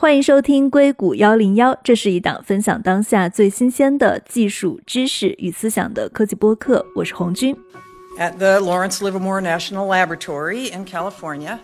[0.00, 6.86] 欢迎收听硅谷幺零幺，这是一档分享当下最新鲜的技术知识与思想的科技播客。
[6.94, 7.52] 我是红军。
[8.16, 11.58] At the Lawrence Livermore National Laboratory in California,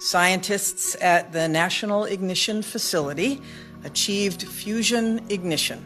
[0.00, 3.38] scientists at the National Ignition Facility
[3.82, 5.78] achieved fusion ignition.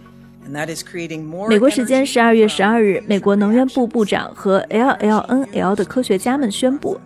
[1.49, 7.01] 美国时间十二月十二日，美国能源部部长和 LLNL 的科学家们宣布。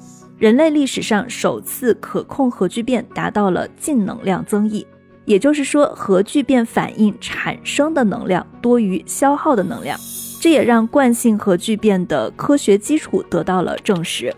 [0.45, 4.87] 人类历史上首次可控核聚变达到了净能量增益，
[5.25, 9.99] 也就是说，核聚变反应产生的能量多于消耗的能量，
[10.43, 14.31] 这也让惯性核聚变的科学基础得到了证实。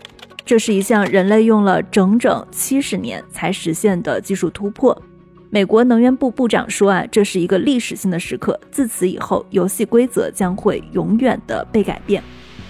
[0.45, 4.97] 这是一项人类用了整整七十年才实现的技术突破。
[5.49, 12.23] 美国能源部部长说：“啊，这是一个历史性的时刻，自此以后，游戏规则将会永远的被改变。”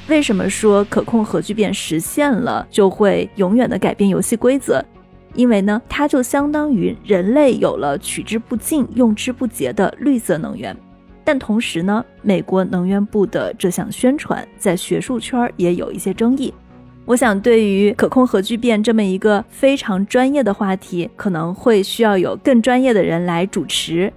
[0.09, 4.83] 为什么说可控核聚变实现了就会永远的改变游戏规则？
[5.35, 10.75] 因为呢，它就相当于人类有了取之不尽、用之不竭的绿色能源。
[11.25, 16.53] 但同时呢，美国能源部的这项宣传在学术圈也有一些争议。
[17.03, 24.11] 我想，对于可控核聚变这么一个非常专业的话题，可能会需要有更专业的人来主持。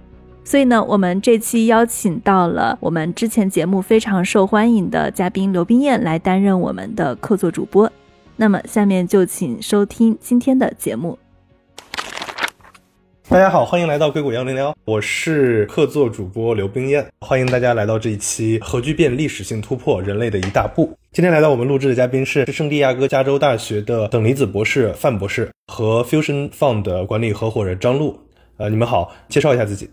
[0.51, 7.89] 所以呢，我们这期邀请到了我们之前节目非常受欢迎的嘉宾刘冰燕来担任我们的客座主播。
[8.35, 11.17] 那么，下面就请收听今天的节目。
[13.29, 20.91] 大家好，欢迎来到硅谷幺零幺，我是客座主播刘冰燕，欢迎大家来到这一期核聚变历史性突破，人类的一大步。
[21.13, 28.19] 今天来到我们录制的嘉宾是圣地亚哥加州大学的等离子博士范博士和 Fusion Fund 管理合伙人张璐。
[28.57, 29.89] 呃，你们好，介绍一下自己。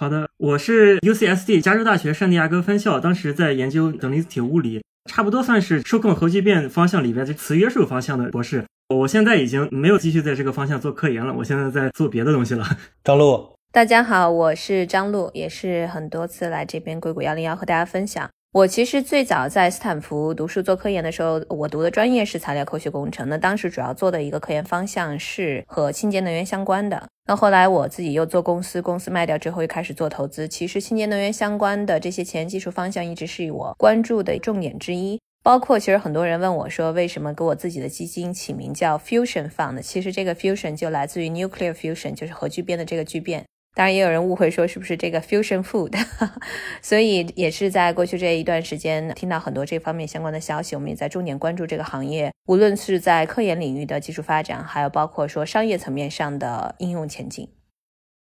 [0.00, 8.64] 好的，我是 UCSD 加州大学圣地亚哥分校，当时在研究等离子体物理，差不多算是受控核聚变方向里边的磁约束方向的博士。
[8.94, 12.64] 我现在已经没有继续在这个方向做科研了，我现在在做别的东西了。
[13.02, 18.30] 张璐，大家好，我是张璐，也是很多次来这边硅谷幺零幺和大家分享。
[18.50, 23.28] 我其实最早在斯坦福读书做科研的时候，我读的专业是材料科学工程。
[23.28, 27.06] 那当时主要做的一个科研方向是和清洁能源相关的。
[27.26, 30.48] 那后来我自己又做公司，公司卖掉之后又开始做投资。
[30.48, 35.20] 其实清洁能源相关的这些前沿技术方向一直是我关注的重点之一。
[35.44, 39.80] 包括其实很多人问我说，为什么给我自己的基金起名叫 Fusion Fund？
[39.82, 43.44] 其实这个 Fusion 就来自于 Nuclear Fusion，就是核聚变的这个聚变。
[43.74, 45.96] 当然，也有人误会说是不是这个 fusion food，
[46.82, 57.48] 所以也是在过去这一段时间听到很多这方面相关的消息，我们也在重点关注这个行业，无论是在科研领域的技术发展，还有包括说商业层面上的应用前景。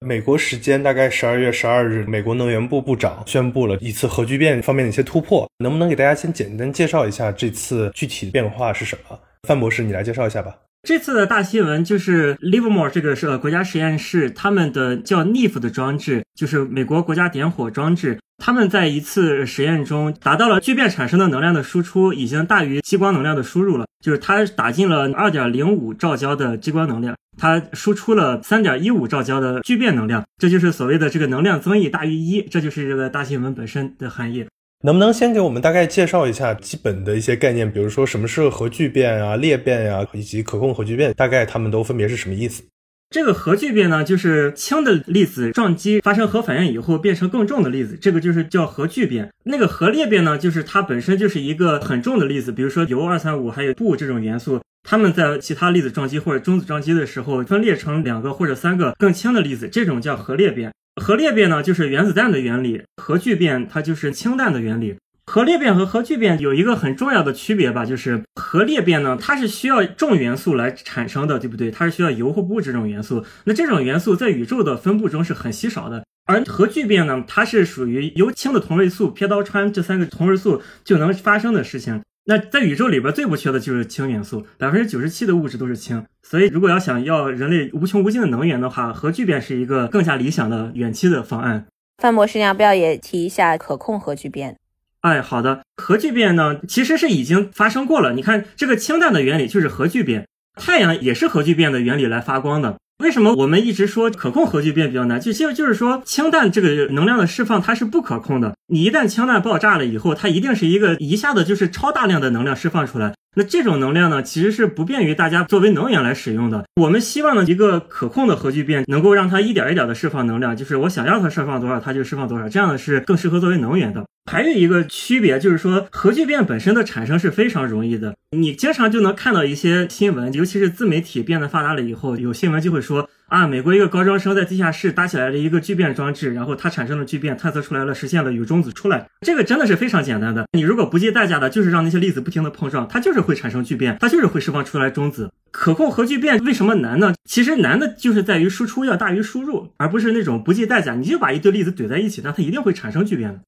[0.05, 9.21] 美国时间大概十二月十二日，美国能源部部长宣布了一次核聚变方面的一些突破，能不能给大家先简单介绍一下这次具体的变化是什么？
[9.47, 10.59] 范博士，你来介绍一下吧。
[10.85, 18.19] 这次的大新闻就是 Livermore 这个是国家实验室，他们的叫 NIF 的装置，就是美国国家点火装置。
[18.39, 34.45] 他们在一次实验中达到了聚变产生的能量的输出已经大于激光能量的输入了，就是它打进了二点零五兆焦的激光能量，它输出了三点一五兆焦的聚变能量，这就是所谓的这个能量增益大于一，这就是这个大新闻本身的含义。
[34.85, 42.65] 能不能先给我们大概介绍一下基本的一些概念，比如说什么是核聚变啊、裂变呀，以及可控核聚变，大概它们都分别是什么意思？
[43.11, 49.31] 这个核聚变呢，就是轻的粒子撞击发生核反应以后变成更重的粒子，这个就是叫核聚变。
[49.45, 60.73] 那个核裂变呢，就是它本身就是一个很重的粒子，比如说铀二三五还有钚这种元素，它们在其他粒子撞击或者中子撞击的时候分裂成两个或者三个更轻的粒子，这种叫核裂变。
[61.01, 64.97] 核裂变呢，就是原子弹的原理；核聚变它就是氢弹的原理。
[65.25, 71.71] 核裂变和核聚变有一个很重要的区别吧，就是核裂变呢，它是需要重元素来产生的，对不对？
[71.71, 73.25] 它是需要铀或钚这种元素。
[73.45, 76.05] 那这种元素在宇宙的分布中是很稀少的。
[76.27, 82.03] 而核聚变呢，它是属于由氢的同位素、撇刀川这三个同位素就能发生的事情。
[82.25, 86.05] 那在宇宙里边最不缺的就是氢元素，百分之九十七的物质都是氢。
[86.23, 91.67] 所以，如果要想要人类无穷无尽的能源的话，核聚变是一个更加理想的远期的方案。
[91.99, 94.57] 范博士，你要不要也提一下可控核聚变？
[95.01, 98.13] 哎，好的，核聚变呢，其实是已经发生过了。
[98.13, 102.79] 你看，这个氢弹的原理就是核聚变，太阳也是核聚变的原理来发光的。
[103.03, 105.21] 为什么我们一直说可控核聚变比较难？
[105.21, 108.55] 就就就是说氢弹这个能量的释放它是不可控的。
[108.69, 113.15] 你一旦氢弹爆炸了以后，它一定是一个一下子就是超大量的能量释放出来。
[113.35, 116.65] 那这种能量呢，其实是不便于大家作为能源来使用的。
[116.77, 124.05] 我们希望呢，一个可控的核聚变能够让它一点一点的释放能量，就是我想要它释放多少，它就释放多少，这样的是更适合作为能源的。
[124.31, 128.15] 还有一个区别就是说，核聚变本身的产生是非常容易的。
[128.37, 139.07] 你经常就能看到一些新闻，尤其是自媒体变得发达了以后，有新闻就会说啊，美国一个高中生在地下室搭起来了一个聚变装置，然后它产生了聚变，探测出来了，实现了有中子出来。
[139.23, 140.45] 这个真的是非常简单的。
[140.53, 145.33] 你如果不计代价的，就是让那些粒子不停的碰撞，它就是会产生聚变，它就是会释放出来中子。
[145.51, 147.15] 可控核聚变为什么难呢？
[147.25, 153.41] 其实难的就是在于输出要大于输入，而不是那种不计代价，你就把一堆粒子怼在一起，那它一定会产生聚变的。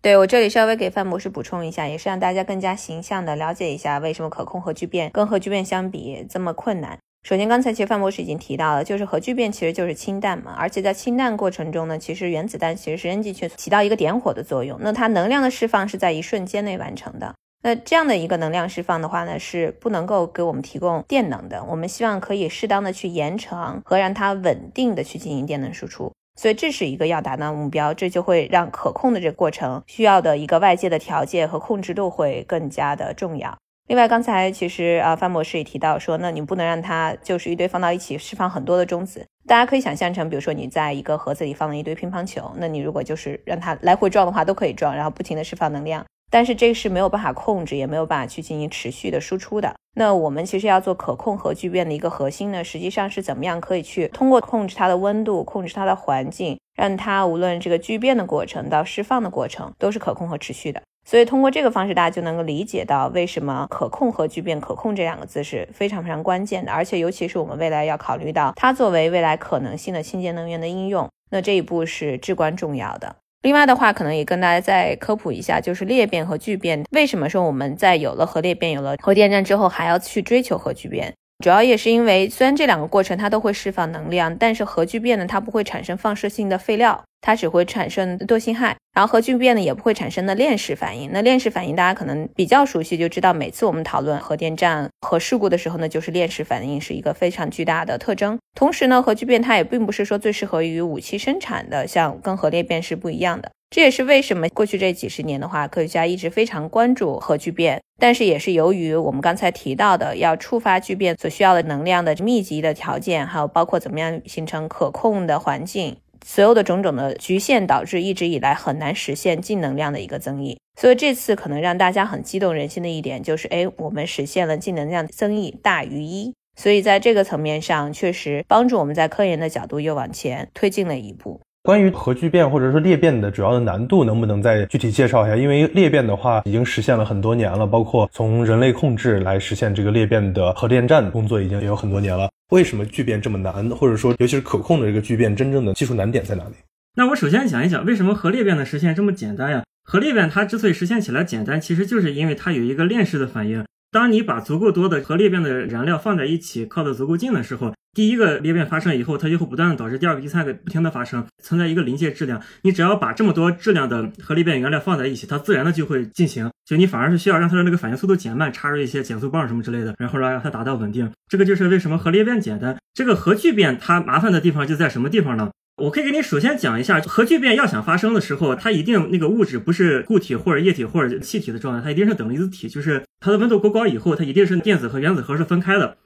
[0.00, 6.96] 对我这里稍微给范博士补充一下，也是让大家更加形象的了解一下为什么可控核聚变跟核聚变相比这么困难。
[7.26, 17.34] 首先，刚才其实范博士已经提到了，就是核聚变其实就是氢弹嘛，而且在氢弹过程中呢，其实原子弹其实是 N 进去起到一个点火的作用，那它能量的释放是在一瞬间内完成的。
[17.64, 21.64] 那这样的一个能量释放的话呢，是不能够给我们提供电能的。
[21.64, 26.12] 我们希望可以适当的去延长和让它稳定的去进行电能输出。
[26.40, 33.58] 所以这是一个要达到目标，这就会让可控的这个过程需要的一个外界的条件和控制度会更加的重要。
[33.88, 39.24] 另外，刚才其实啊范博士也提到说，那你不能让它就是一堆放到一起释放很多的中子。
[39.46, 46.04] 大家可以想象成，比如说你在一个盒子里放了一堆乒乓球，那你如果就是让它来回撞的话，都可以撞，然后不停的释放能量。
[46.32, 49.76] 但是这个是没有办法控制，也没有办法去进行持续的输出的。
[49.94, 60.82] 那我们其实要做可控核聚变的一个核心呢，实际上是怎么样可以去通过控制它的温度，控制它的环境，让它无论这个聚变的过程到释放的过程都是可控和持续的。
[61.08, 66.72] 所以通过这个方式，大家就能够理解到为什么可控核聚变，可控这两个字是非常非常关键的。
[66.72, 73.14] 而且尤其是我们未来要考虑到它作为未来可能性的清洁能源的应用，那这一步是至关重要的。
[73.42, 81.14] 另外的话，可能也跟大家再科普一下，就是裂变和聚变，为什么说我们在有了核裂变、有了核电站之后，还要去追求核聚变？
[81.42, 87.02] 主要也是因为，虽然这两个过程它都会释放能量，但是核聚变呢，它不会产生放射性的废料。
[87.22, 91.10] 它只会产生惰性氦，然后核聚变呢也不会产生的链式反应。
[91.12, 98.38] 那链式反应大家可能比较熟悉，就知道每次我们讨论核电站核事故的时候呢，就是链式反应是一个非常巨大的特征。
[98.54, 103.50] 同时呢，核聚变它也并不是说最适合于武器生产的，像跟核裂变是不一样的。
[103.68, 107.80] 这也是为什么过去这几十年的话，科学家一直非常关注核聚变。
[107.98, 115.96] 但是也是由于我们刚才提到的要触发聚变所需要的能量的密集的条件，还有包括怎么样形成可控的环境。
[116.24, 131.40] 所有的种种的局限导致一直以来很难实现净能量的一个增益，所以这次可能让大家很激动人心的一点就是，哎，我们实现了净能量增益大于一，所以在这个层面上确实帮助我们在科研的角度又往前推进了一步。
[131.66, 135.34] 关于核聚变或者说裂变的主要的难度，能不能再具体介绍一下？
[135.34, 142.30] 因为裂变的话已经实现了很多年了，包括从人类控制来实现这个裂变的核电站工作已经也有很多年了。
[142.54, 143.68] 为什么聚变这么难？
[143.70, 146.52] 或者说，尤其是可控的这个聚变，真正的技术难点在哪里？
[146.94, 149.64] 那我首先讲一讲为什么核裂变的实现这么简单呀？
[149.82, 153.64] 核裂变它之所以实现起来简单，其实就是因为它有一个链式的反应。
[153.90, 162.38] 当你把足够多的核裂变的燃料放在一起，靠得足够近的时候，第一个裂变发生以后，它就会不断的导致第二个、第三个不停的发生，存在一个临界质量。
[162.60, 166.50] 你只要把这么多质量的核裂变原料放在一起，它自然的就会进行。
[166.66, 171.10] 就你反而是需要让它的那个反应速度减慢，插入一些减速棒什么之类的，然后让它达到稳定。
[171.26, 172.76] 这个就是为什么核裂变简单。
[172.92, 175.48] 这个核聚变它麻烦的地方就在什么地方呢？
[175.82, 185.96] 我可以给你首先讲一下，核聚变要想发生的时候，它一定那个物质不是固体或者液体或者气体的状态，它一定是等离子体，就是它的温度过高以后，它一定是电子和原子核是分开的。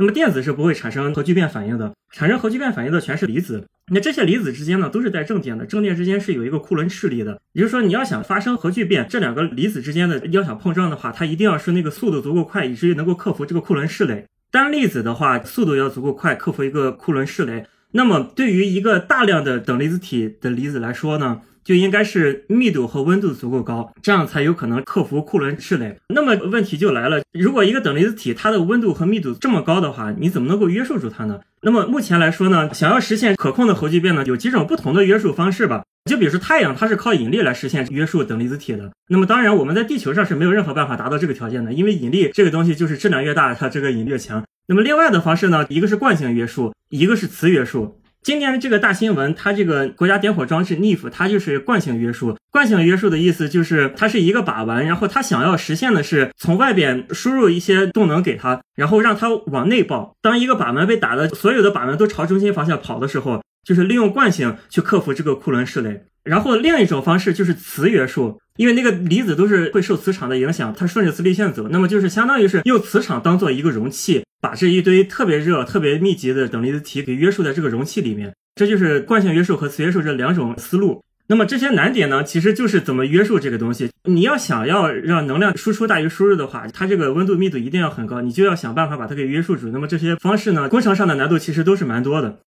[0.00, 3.66] 那么电子是不会产生核聚变反应的，产生核聚变反应的全是离子。
[3.92, 7.38] 那这些离子之间呢，都是带正电的，正电之间是有一个库仑斥力的。
[7.52, 14.24] 也就是说，你要想发生核聚变，这两个离子之间的要想碰撞的话，它一定要是那个速度足够快，以至于能够克服这个库仑势垒。
[14.50, 17.66] 单粒子的话，速度要足够快，克服一个库仑势垒。
[17.92, 25.96] 那么，对于一个大量的等离子体的离子来说呢，就应该是密度和温度足够高，这样才有可能克服库伦斥垒。
[26.08, 31.40] 那么问题就来了，如果一个等离子体它的温度和密度这么高的话，你怎么能够约束住它呢？
[31.62, 35.82] 那么目前来说呢，想要实现可控的核聚变呢，有几种不同的约束方式吧。
[36.10, 38.90] 就比如说太阳，它是靠引力来实现约束等离子体的。
[39.08, 44.42] 那么当然，我们在地球上是没有任何办法达到这个条件的，因为引力这个东西就是质量越大，它这个引力越强。
[44.66, 47.99] 那么另外的方式呢，一个是惯性约束，一个是磁约束。
[48.22, 52.36] 今年的这个大新闻，它这个国家点火装置 NIF，它就是惯性约束。
[52.50, 60.14] 惯性约束的意思就是它是一个把玩，然后它想要实现的是从外边输入一些动能给它，然后让它往内爆。
[60.20, 66.02] 当一个把门被打的所有的把门都朝中心方向跑的时候，就是利用惯性去克服这个库伦势垒。
[66.22, 78.34] 然后另一种方式就是磁约束，因为那个离子都是会受磁场的影响，它顺着磁力线走，那么就是相当于是用磁场当做一个容器，把这一堆特别热、特别密集的等离子体给约束在这个容器里面。
[78.56, 81.02] 这就是惯性约束和磁约束这两种思路。
[81.28, 83.88] 那么这些难点呢，其实就是怎么约束这个东西。
[84.04, 89.68] 你要想要让能量输出大于输入的话，它这个温度密度一定要很高，你就要想办法把它给约束住。
[89.68, 92.40] 那么这些方式呢，工程上的难度其实都是蛮多的。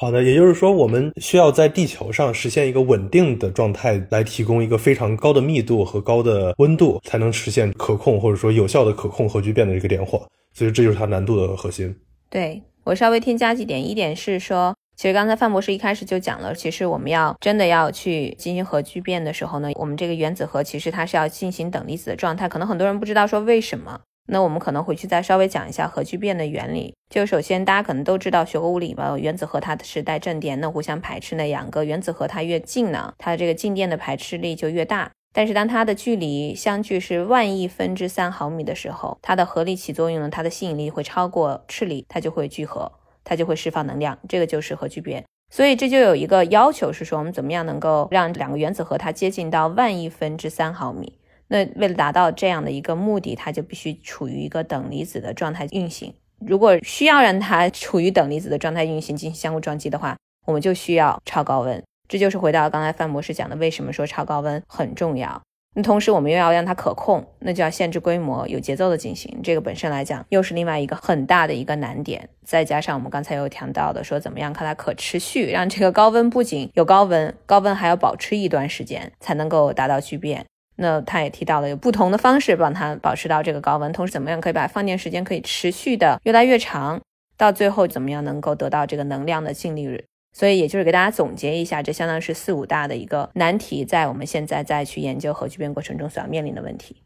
[0.00, 10.26] 好的，也就是说，我们需要在地球上实现一个稳定的状态，来提供一个非常高的密度和高的温度，才能实现可控或者说有效的可控核聚变的这个点火。
[10.54, 11.94] 所以这就是它难度的核心。
[12.30, 14.74] 对我稍微添加几点，一点是说。
[14.96, 22.48] 其实刚才范博士一开始就讲了，其实我们要真的要去进行核聚变的时候呢，我们这个原子核其实它是要进行等离子的状态。
[22.48, 24.00] 可能很多人不知道说为什么，
[24.30, 26.94] 那我们可能回去再稍微讲一下核聚变的原理。
[27.10, 35.10] 就首先大家可能都知道学过物理吧，原子核它是带正电，那互相排斥，那两个原子核它越近呢，它的这个静电的排斥力就越大。
[35.32, 42.92] 但是当它的距离相距是万亿分之三毫米的时候，它的核力起作用呢，它的吸引力会超过斥力，它就会聚合。
[43.22, 45.22] 它就会释放能量，这个就是核聚变。
[45.50, 51.12] 所以这就有一个要求是说，我们怎么样能够让两个原子核它接近到万亿分之三毫米？
[51.50, 56.14] 那为了达到这样的一个目的，它就必须处于一个等离子的状态运行。
[56.46, 60.16] 如果需要让它处于等离子的状态运行进行相互撞击的话，
[60.46, 61.82] 我们就需要超高温。
[62.08, 65.42] 这就是回到刚才范博士讲的，为什么说超高温很重要。
[65.74, 69.40] 那同时，我们又要让它可控，那就要限制规模，有节奏的进行。
[69.42, 72.28] 这个本身来讲，又是另外一个很大的一个难点。
[72.44, 80.44] 再加上我们刚才有谈到的，说怎么样看它可持续，让这个高温不仅有高温，高温还要保持一段时间才能够达到聚变。
[80.80, 87.00] 那他也提到了有不同的方式帮它保持到这个高温，同时怎么样可以把放电时间可以持续的越来越长，
[87.36, 90.02] 到最后怎么样能够得到这个能量的净利润。
[90.32, 96.96] 所以，也就是给大家总结一下，这相当于是四五大的一个难题，在我们现在再去研究核聚变过程中所要面临的问题。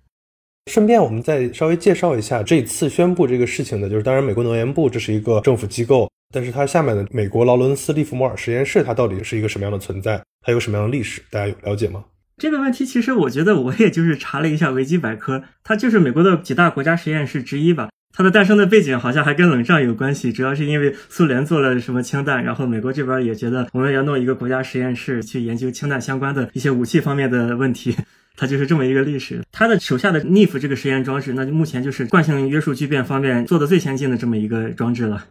[0.70, 10.22] 顺便，我们再稍微介绍一下这次宣布这个事情的，就是当然，美国能源部这是一个政府机构，但是它下面的美国劳伦斯利弗莫尔实验室，它到底是一个什么样的存在？
[10.46, 11.22] 它有什么样的历史？
[11.30, 12.04] 大家有了解吗？
[12.44, 17.88] 这个问题，其实我觉得我也就是查了一下维基百科，它就是美国的几大国家实验室之一吧。
[18.14, 27.96] 它的诞生的背景好像还跟冷战有关系，主要是因为苏联做了什么氢弹，然后美国这边也觉得我们要弄一个国家实验室去研究氢弹相关的一些武器方面的问题，
[28.36, 29.40] 它就是这么一个历史。
[29.50, 35.24] 它的手下的 NIF 这个实验装置，那就目前就是惯性约束聚变方面做的最先进的这么一个装置了。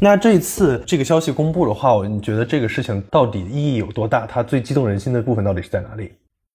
[0.00, 4.26] 那这一次这个消息公布的话，你觉得这个事情到底意义有多大？
[4.26, 6.10] 它最激动人心的部分到底是在哪里？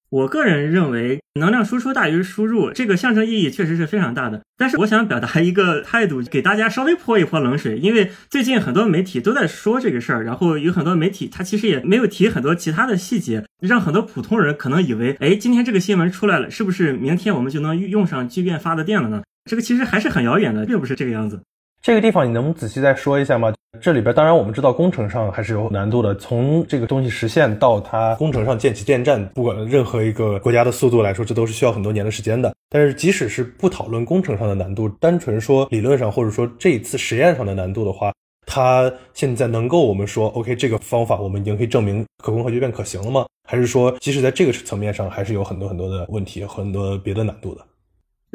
[0.09, 4.41] 我个人认为，能量输出大于输入，这个象征意义确实是非常大的。
[4.57, 7.77] 但是，我想表达一个态度，给大家稍微泼一泼冷水。
[7.77, 19.21] 因为最近很多媒体都在说这个事儿，然后有很多媒体他其实也没有提很多其他的细节，让很多普通人可能以为，哎，今天这个新闻出来了，是不是明天我们就能用上聚变发的电了呢？
[19.47, 21.39] 这个其实还是很遥远的，并不是这个样子。
[21.81, 23.53] 这个地方你能仔细再说一下吗？
[23.79, 32.53] 这里边当然我们知道工程上还是有难度的，从这个东西实现到它工程上建起电站，不管任何一个国家的速度来说，这都是需要很多年的时间的。
[32.69, 38.11] 但是即使是不讨论工程上的难度，单纯说理论上或者说这一次实验上的难度的话，
[38.45, 43.25] 它现在能够我们说 OK 这个方法我们已经可以证明可控核聚变可行了吗？
[43.47, 47.65] 还是说即使在这个层面上还是有很多很多的问题，很多别的难度的？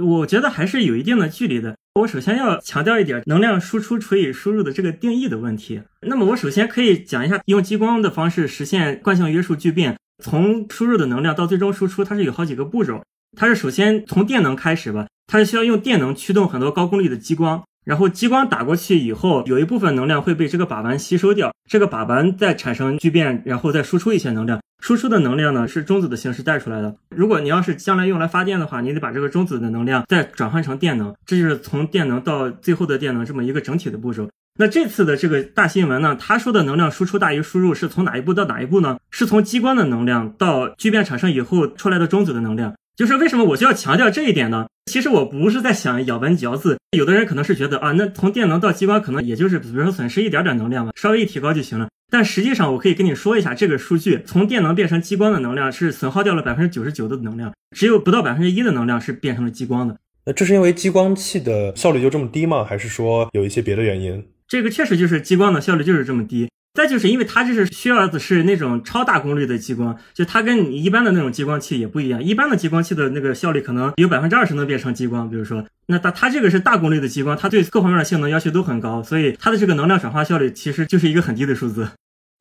[0.02, 1.76] 我觉得还是有一定的距离的。
[2.00, 5.80] 我首先要强调一点，能量输出除以输入的这个定义的问题。
[6.00, 13.00] 那么我首先可以讲一下，用激光的方式实现惯性约束聚变，从输入的能量到最终输出，它是有好几个步骤。
[13.36, 17.62] 它是首先从电能开始吧，它是需要用电能驱动很多高功率的激光。
[17.84, 24.60] 然后激光打过去以后，有一部分能量会被这个靶丸吸收掉，这个靶丸再产生聚变，然后再输出一些能量。
[24.82, 26.94] 输出的能量呢是中子的形式带出来的。
[27.08, 34.28] 如果你要是将来用来发电的话，你得把这个中子的能量再转换成电能，这就是从电能到最后的电能这么一个整体的步骤。
[34.58, 38.98] 那这次的这个大新闻呢，他说的能量输出大于输入是从哪一步到哪一步呢？
[39.10, 42.74] 是从激光的能量到聚变产生以后出来的中子的能量。
[42.94, 44.66] 就是为什么我需要强调这一点呢？
[44.86, 51.88] 其实我不是在想咬文嚼字，有的人可能是觉得啊，那从电能到激光可能也就是比如说损失一点点能量吧，稍微一提高就行了。
[52.10, 59.96] 但实际上我可以跟你说一下这个数据，从电能变成激光的能量是损耗掉了百分之九十九的能量，只有不到百分之一的能量是变成了激光的。
[60.26, 62.64] 那这是因为激光器的效率就这么低吗？
[62.64, 64.24] 还是说有一些别的原因？
[64.46, 66.48] 这个确实就是激光的效率就是这么低。
[66.74, 72.20] 再就是因为它这是需要的是那种超大功率的激光，就它跟你一般的那种激光器也不一样。
[72.20, 81.88] 一般的激光器的那个效率可能有百分之二十能变成激光，比如说，那它它这个是大功率的激光，它对各方面的性能要求都很高，所以它的这个能量转化效率其实就是一个很低的数字。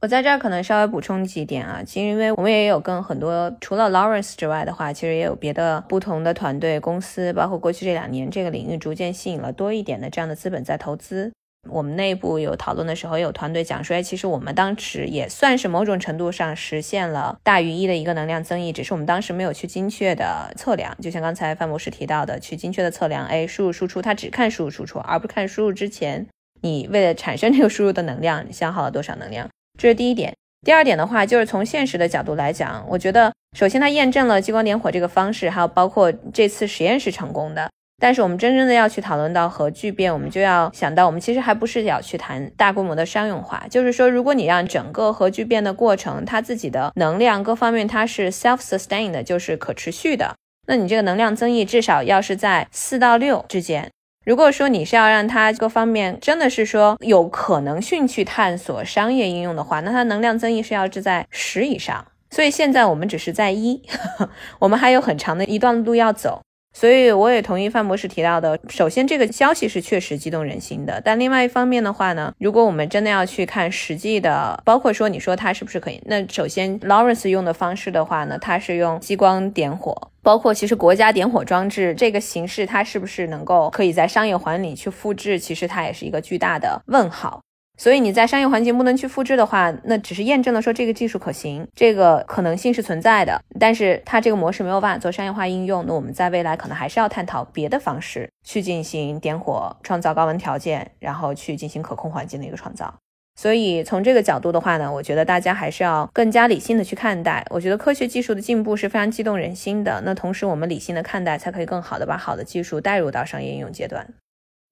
[0.01, 11.31] 我在这儿可能稍微补充几点啊，其实因为我们也有跟很多除了 Lawrence 之外的话，其实也有别的不同的团队公司，包括过去这两年这个领域逐渐吸引了多一点的这样的资本在投资。
[11.69, 20.95] 我们内部有讨论的时候，有团队讲说，哎，其实我们当时也算是某种程度上实现了大于一的一个能量增益，只是我们当时没有去精确的测量。
[21.01, 26.27] 就像刚才范博士提到的，去精确的测量，哎，输入输出，它只看输入输出，而不看输入之前
[26.61, 29.49] 你为了产生这个输入的能量消耗了多少能量。
[29.79, 30.33] 这是第一点。
[30.65, 37.69] 第二点的话，就是从现实的角度来讲，我觉得首先它验证了激光点火这个方式，还有包括这次实验是成功的。
[38.03, 43.63] 但是我们真正的要去讨论到核聚变，我们就要想到，我们其实还不是要去谈大规模的商用化。
[43.69, 50.35] 就是说，如果你让整个核聚变的过程，它自己的能量各方面它是 self-sustained，就是可持续的，
[50.67, 53.89] 那你这个能量增益至少要是在四到六之间。
[54.25, 62.05] 如果说你是要让它各方面真的是说有可能性去探索商业应用的话，那它能量增益是要是在十以上。
[62.29, 63.81] 所以现在我们只是在一，
[64.59, 66.41] 我们还有很长的一段路要走。
[66.73, 87.39] 所以我也同意范博士提到的，首先这个消息是确实激动人心的，但另外一方面的话呢，如果我们真的要去看实际的，包括说你说它是不是可以，那首先 Lawrence 用的方式的话呢，它是用激光点火，包括其实国家点火装置这个形式，它是不是能够可以在商业环里去复制，其实它也是一个巨大的问号。
[87.77, 93.41] 所以你在商业环境不能去复制的话，那只是验证了说这个技术可行，这个可能性是存在的。
[93.59, 102.93] 但是它这个模式没有办法做商业化应用，那我们在未来可能还是要探讨别的方式去进行点火，创造高温条件，然后去进行可控环境的一个创造。
[103.35, 107.43] 所以从这个角度的话呢，我觉得大家还是要更加理性的去看待。
[107.49, 109.99] 我觉得科学技术的进步是非常激动人心的。
[110.05, 114.07] 那同时我们理性的看待，才可以更好的把好的技术带入到商业应用阶段。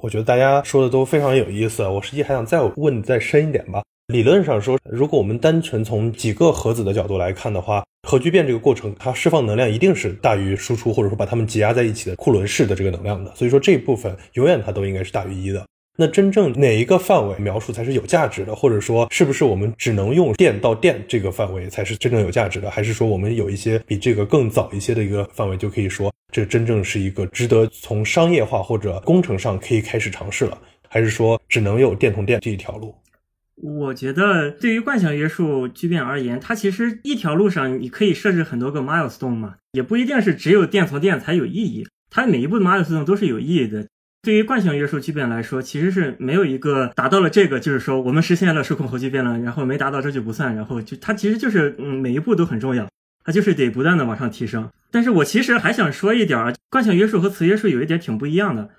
[0.01, 3.83] 我觉得大家说的都非常有意思，我实际还想再问再深一点吧。
[4.07, 13.31] 理论上说，如果我们单纯从几个核子的角度来看的话，核聚变这个过程，它释放能量一定是大于输出，或者说把它们挤压在一起的库仑式的这个能量的。
[13.35, 15.63] 所以说这一部分永远它都应该是大于一的。
[15.97, 18.55] 那真正哪一个范围描述才是有价值的？
[18.55, 22.71] 或者说，是不是我们只能用电到电这个范围才是真正有价值的？
[22.71, 30.57] 还是说，我们有一些比这个更早一些的一个范围，就可以说这真正是一个值得从商业化或者工程上可以开始尝试了？
[30.87, 32.95] 还是说，只能有电通电这一条路？
[33.61, 43.85] 我觉得，对于惯性约束聚变而言，它其实一条路上你可以设置很多个 milestone 嘛，也不一定是只有电从电才有意义，它每一步的 milestone 都是有意义的。
[44.23, 52.87] 对于惯性约束聚变来说，其实是没有一个达到了这个，就是说我们实现了数控核聚变了，然后没达到这就不算，然后就它其实就是嗯每一步都很重要，
[53.23, 54.69] 它就是得不断的往上提升。
[54.91, 58.69] 但是我其实还想说一点儿，惯性约束和磁约束有一点挺不一样的。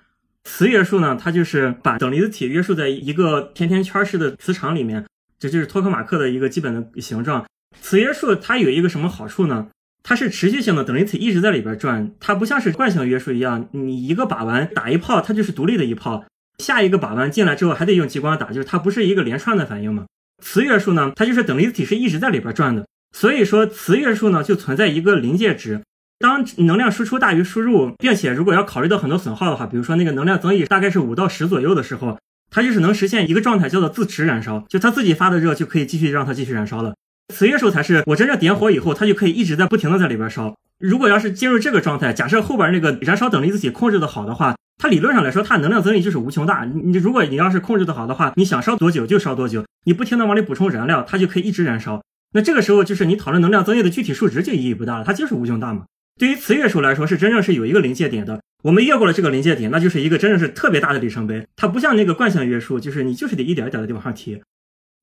[0.45, 5.05] 磁约束呢，它就是把等离子体约束在一个甜甜圈式的磁场里面，
[5.37, 7.45] 这就是托克马克的一个基本的形状。
[7.81, 9.67] 磁约束它有一个什么好处呢？
[10.03, 16.25] 它是持续性的，等离子体一直在里边转，它不像是惯性约束一样，你一个把玩打一炮，它就是独立的一炮，
[16.57, 20.05] 下一个把玩进来之后还得用激光打，就是它不是一个连串的反应嘛。
[20.43, 22.85] 磁约束呢，它就是等离子体是一直在里边转的，
[23.15, 25.81] 所以说磁约束呢就存在一个临界值，
[26.19, 32.19] 当能量输出大于输入，并且如果要考虑到很多损耗的话，比如说那个能量增益大概是五到十左右的时候，
[32.51, 36.93] 它就是能实现一个状态叫做自持燃烧，就它自己发的热就可以继续让它继续燃烧了。
[37.33, 40.55] 磁约束才是我真正点火以后，它就可以一直在不停的在里边烧。
[40.79, 46.65] 如果要是进入这个状态，假设后边那个燃烧等离子体控制的好的话，它理论上来说，它能量增益就是无穷大。
[46.65, 52.03] 你如果你要是控制的好的话，你想烧多久就烧多久，你不停的往里补充燃料，它就可以一直燃烧。
[52.33, 55.85] 那这个时候就是你讨论能量增益的具体数值就意义不大了，它就是无穷大嘛。
[56.19, 58.41] 对于磁约束来说，是真正是有一个临界点的。
[58.63, 61.45] 我们越过了这个临界点，那就是一个真正是特别大的里程碑。
[61.55, 64.41] 它不像那个惯性约束，就是你就是得一点一点的往上提。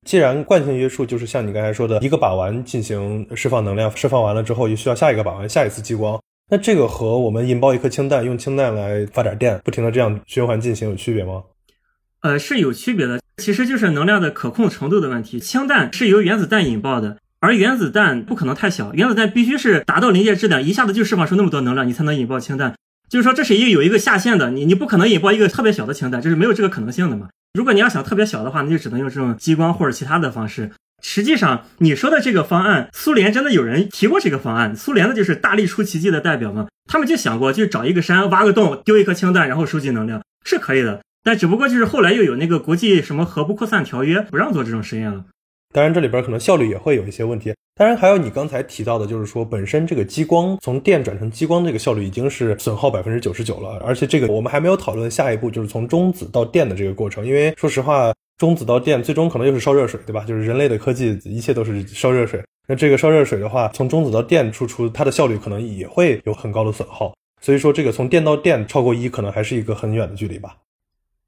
[0.05, 11.43] 既然惯性约束就是像你刚才说的一个把玩进行释放能量，释放完了之后又需要下一个把玩，下一次激光，那这个和我们引爆一颗氢弹，用氢弹来发点电，不停的这样循环进行有区别吗？
[12.21, 15.39] 呃，是有区别的，其实就是能量的可控程度的问题。
[15.39, 22.73] 氢弹是由原子弹引爆的，而原子弹不可能太小，原子弹必须是达到临界质量，一下子就释放出那么多能量，你才能引爆氢弹。
[23.07, 27.29] 就是说这是一个有一个下限的，你你不可能引爆一个特别小的氢弹，就是没有这个可能性的嘛。
[27.53, 30.71] 如果你要想特别小的话，那就只能用这种激光或者其他的方式。
[31.03, 34.75] 实际上，你说的这个方案，苏联真的有人提过这个方案。
[34.75, 41.01] 苏联的就是大力出奇迹的代表嘛，他们就想过，就找一个山，挖个洞，丢一颗氢弹，然后收集能量，是可以的。
[41.23, 45.25] 但只不过就是后来又有那个国际什么核不扩散条约，不让做这种实验了。
[45.73, 47.53] 当然，这里边可能效率也会有一些问题。
[47.81, 53.79] 当然，还有你刚才提到的，就是说本身这个激光从电转成激光这个效率已经是损耗百分之九十九了。
[53.83, 57.25] 而且这个我们还没有讨论下一步，就是从中子到电的这个过程。
[57.25, 60.23] 因为说实话，中子到电最终可能又是烧热水，对吧？
[60.27, 62.39] 就是人类的科技一切都是烧热水。
[62.67, 67.11] 那这个烧热水的话，从中子到电输出，它的效率可能也会有很高的损耗。
[67.41, 70.55] 所以说，这个从电到电超过一，可能还是一个很远的距离吧。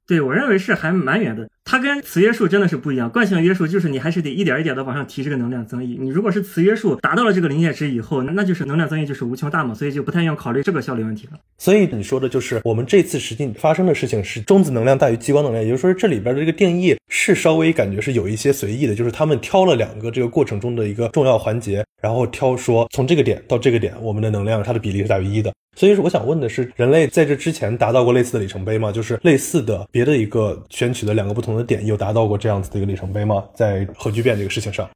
[0.05, 1.49] 对我认为是还蛮远的。
[1.65, 3.09] 它跟磁约束真的是不一样。
[3.09, 5.97] 惯性约束就是你还是得一点一点的往上提这个能量增益。
[5.99, 11.39] 你如果是磁约束达到了这个临界值以后，那就是能量增益就是无穷大嘛，所以就不太用考虑这个效率问题了。
[11.57, 25.51] 所以你说的就是我们这次实际发生的事情是中子能量大于激光能量，也就是说这里边的这个定义是稍微感觉是有一些随意的，就是他们挑了两个这个过程中的一个重要环节，然后挑说从这个点到这个点，我们的能量它的比例是大于一的。
[25.75, 28.91] 所以说，我想问的是，人类在这之前达到过类似的里程碑吗？
[28.91, 33.43] 就是类似的别的一个选取的两个不同的点，有达到过这样子的一个里程碑吗？
[33.53, 34.89] 在核聚变这个事情上？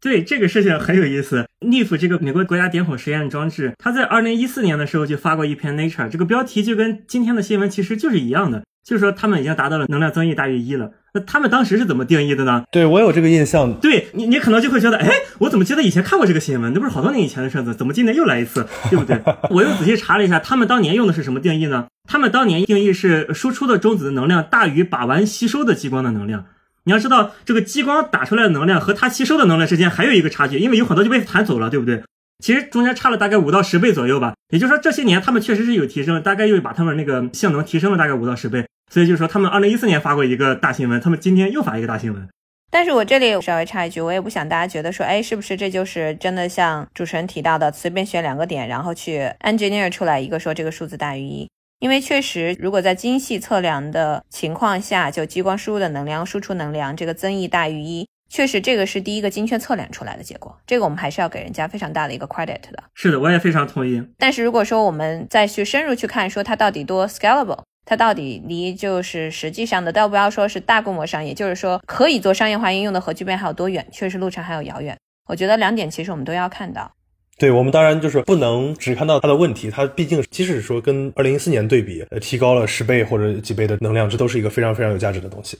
[0.00, 1.46] 对这个事情很有意思。
[1.60, 8.62] NIF 这个美国国家点火实验装置，它在二零一四年的时候就发过一篇 Nature，这个标题就跟今天的新闻其实就是一样的。
[8.84, 10.92] 就是说，他们已经达到了能量增益大于一了。
[11.16, 12.64] 那他们当时是怎么定义的呢？
[12.70, 13.72] 对我有这个印象。
[13.80, 16.70] 对你，你可能就会觉得，哎，我怎么记得以前看过这个新闻？
[16.74, 18.66] 那不是好多年以前的事子，怎么今年又来一次？
[18.90, 19.18] 对不对？
[19.48, 21.86] 我又仔细查了一下，他们当年用的是什么定义呢？
[22.06, 26.44] 他们当年定义是输出的中子的能量大于把玩吸收的激光的能量。
[26.84, 32.02] 你要知道，这个激光打出来的能量和它吸收的能量之间还有一个差距，因为有很多就被弹走了，对不对？
[32.42, 34.34] 其实中间差了大概五到十倍左右吧。
[34.50, 38.64] 也就是说，这些年他们确实是有提升，大概又把他们那个性能提升了大概五到十倍。
[38.92, 42.28] 所以就是说，他们二零一四年发过一个大新闻，他们今天又发一个大新闻。
[42.70, 51.48] 但是我这里稍微插一句，我也不想大家觉得说，哎，是不是这就是真的像主持人提到的，随便选两个点，然后去 engineer 出来一个说这个数字大于一？
[51.78, 60.56] 因为确实，如果在精细测量的情况下，就激光输入的能量、输出能量这个增益大于一，确实这个是第一个精确测量出来的结果。
[60.66, 62.82] 这个我们还是要给人家非常大的一个 credit 的。
[62.94, 64.02] 是的，我也非常同意。
[64.18, 67.60] 但是如果说我们再去深入去看，说它到底多 scalable？
[67.88, 73.86] 它到底离就是实际上的，倒不要说是大规模商业，就是说可以做商业化应用的核聚变还有多远？
[73.92, 74.98] 确实路程还有遥远。
[75.28, 76.90] 我觉得两点其实我们都要看到。
[77.38, 85.56] 对我们当然就是不能只看到它的问题，它毕竟即使说跟二零一四年对比，呃，提高了十倍或者几倍的能量，这都是一个非常非常有价值的东西。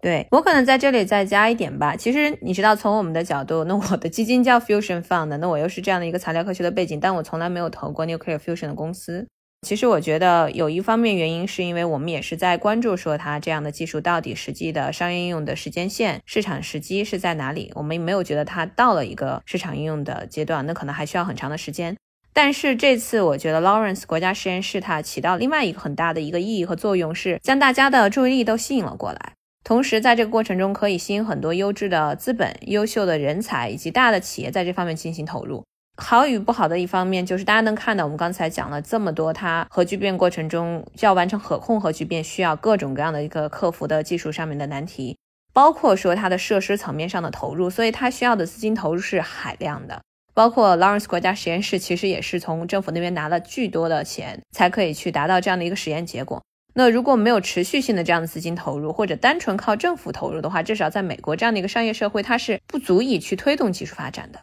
[0.00, 1.96] 对我可能在这里再加一点吧。
[1.96, 9.26] 其实你知道，从我们的角度，那我的基金叫 Fusion Fund，那我又是这样的一个材料科学的背景，但我从来没有投过 Nuclear Fusion 的公司。
[9.66, 17.72] 其实我觉得有一方面原因是因为我们也是在关注说它这样的技术到底实际的商业应用的时间线、市场时机是在哪里。
[17.74, 21.96] 我们没有觉得它到了一个市场应用的阶段，那可能还需要很长的时间。
[22.32, 29.32] 但是这次我觉得 Lawrence 国家实验室它起到另外一个很大的一个意义和作用，是将大家的注意力都吸引了过来，
[29.66, 35.64] 同时在这个过程中可以吸引很多优质的资本、优秀的人才以及大的企业在这方面进行投入。
[35.96, 45.18] 好与不好的一方面就是，大家能看到我们刚才讲了这么多，它核聚变过程中要完成可控核聚变，需要各种各样的一个克服的技术上面的难题，
[45.52, 50.00] 包括说它的设施层面上的投入，所以它需要的资金投入是海量的。
[50.32, 56.40] 包括 Lawrence 国家实验室其实也是从政府那边拿了巨多的钱，才可以去达到这样的一个实验结果。
[56.78, 64.40] 那如果没有持续性的这样的资金投入，或者单纯靠政府投入的话，至少在美国这样的一个商业社会，它是不足以去推动技术发展的。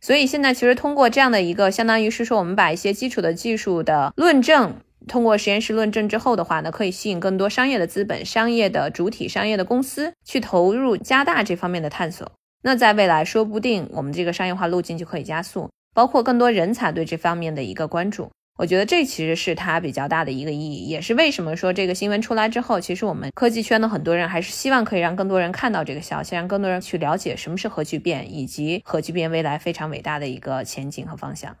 [0.00, 4.76] 所以现在其实通过这样的一个，相当于是说，我们把一些基础的技术的论证，
[5.08, 12.30] 通过实验室论证之后的话呢，可以吸引更多商业的资本、商业的主体、商业的公司去投入，加大这方面的探索。
[12.62, 18.30] 那在未来，说不定我们这个商业化路径就可以加速，包括更多人才对这方面的一个关注。
[18.58, 31.56] 我觉得这其实是它比较大的一个意义，也是为什么说这个新闻出来之后，其实我们科技圈的很多人还是希望可以让更多人看到这个消息，让更多人去了解什么是核聚变，以及核聚变未来非常伟大的一个前景和方向。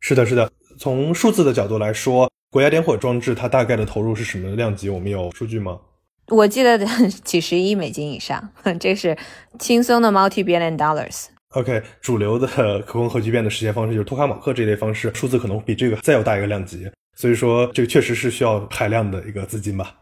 [0.00, 0.52] 是的，是的。
[0.78, 4.90] 从数字的角度来说，国家点火装置它大概的投入是什么量级？
[4.90, 5.80] 我们有数据吗？
[6.28, 6.78] 我记得
[7.24, 9.16] 几十亿美金以上，这是
[9.58, 11.28] 轻松的 multi billion dollars。
[11.56, 12.46] OK，主流的
[12.82, 19.94] 可控核聚变的实现方式就是托卡马克这类方式，数字可能比这个再要大一个量级，所以说这个确实是需要海量的一个资金吧。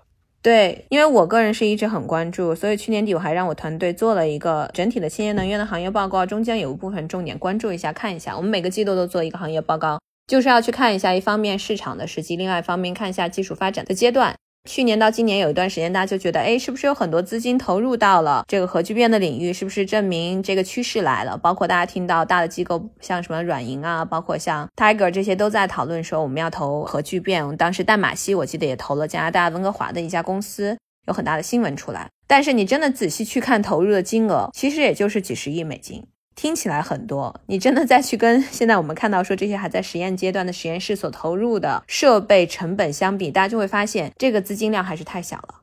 [0.42, 14.34] 对，因为我个人是一直很关注，所以去年底我还让我团队做了一个整体的清洁能源的行业报告，中间有一部分重点关注一下，看一下我们每个季度都做一个行业报告，就是要去看一下一方面市场的时机，另外一方面看一下技术发展的阶段。
[14.68, 19.52] 去年到今年有一段时间，大家就觉得，哎，是不是有很多资金投入到了这个核聚变的领域？
[19.52, 21.36] 是不是证明这个趋势来了？
[21.36, 27.56] 包括大家听到大的机构，像什么软银啊，包括像 Tiger 这些都在讨论说我们要投核聚变。
[27.58, 32.08] 当时淡马锡我记得也投了加拿大温哥华的一家公司，有很大的新闻出来。
[32.26, 36.02] 但是你真的仔细去看投入的金额，其实也就是几十亿美金。
[36.34, 45.60] 听起来很多，你真的再去跟现在我们看到说这些还在实验阶段的实验室所投入的设备成本相比，大家就会发现这个资金量还是太小了。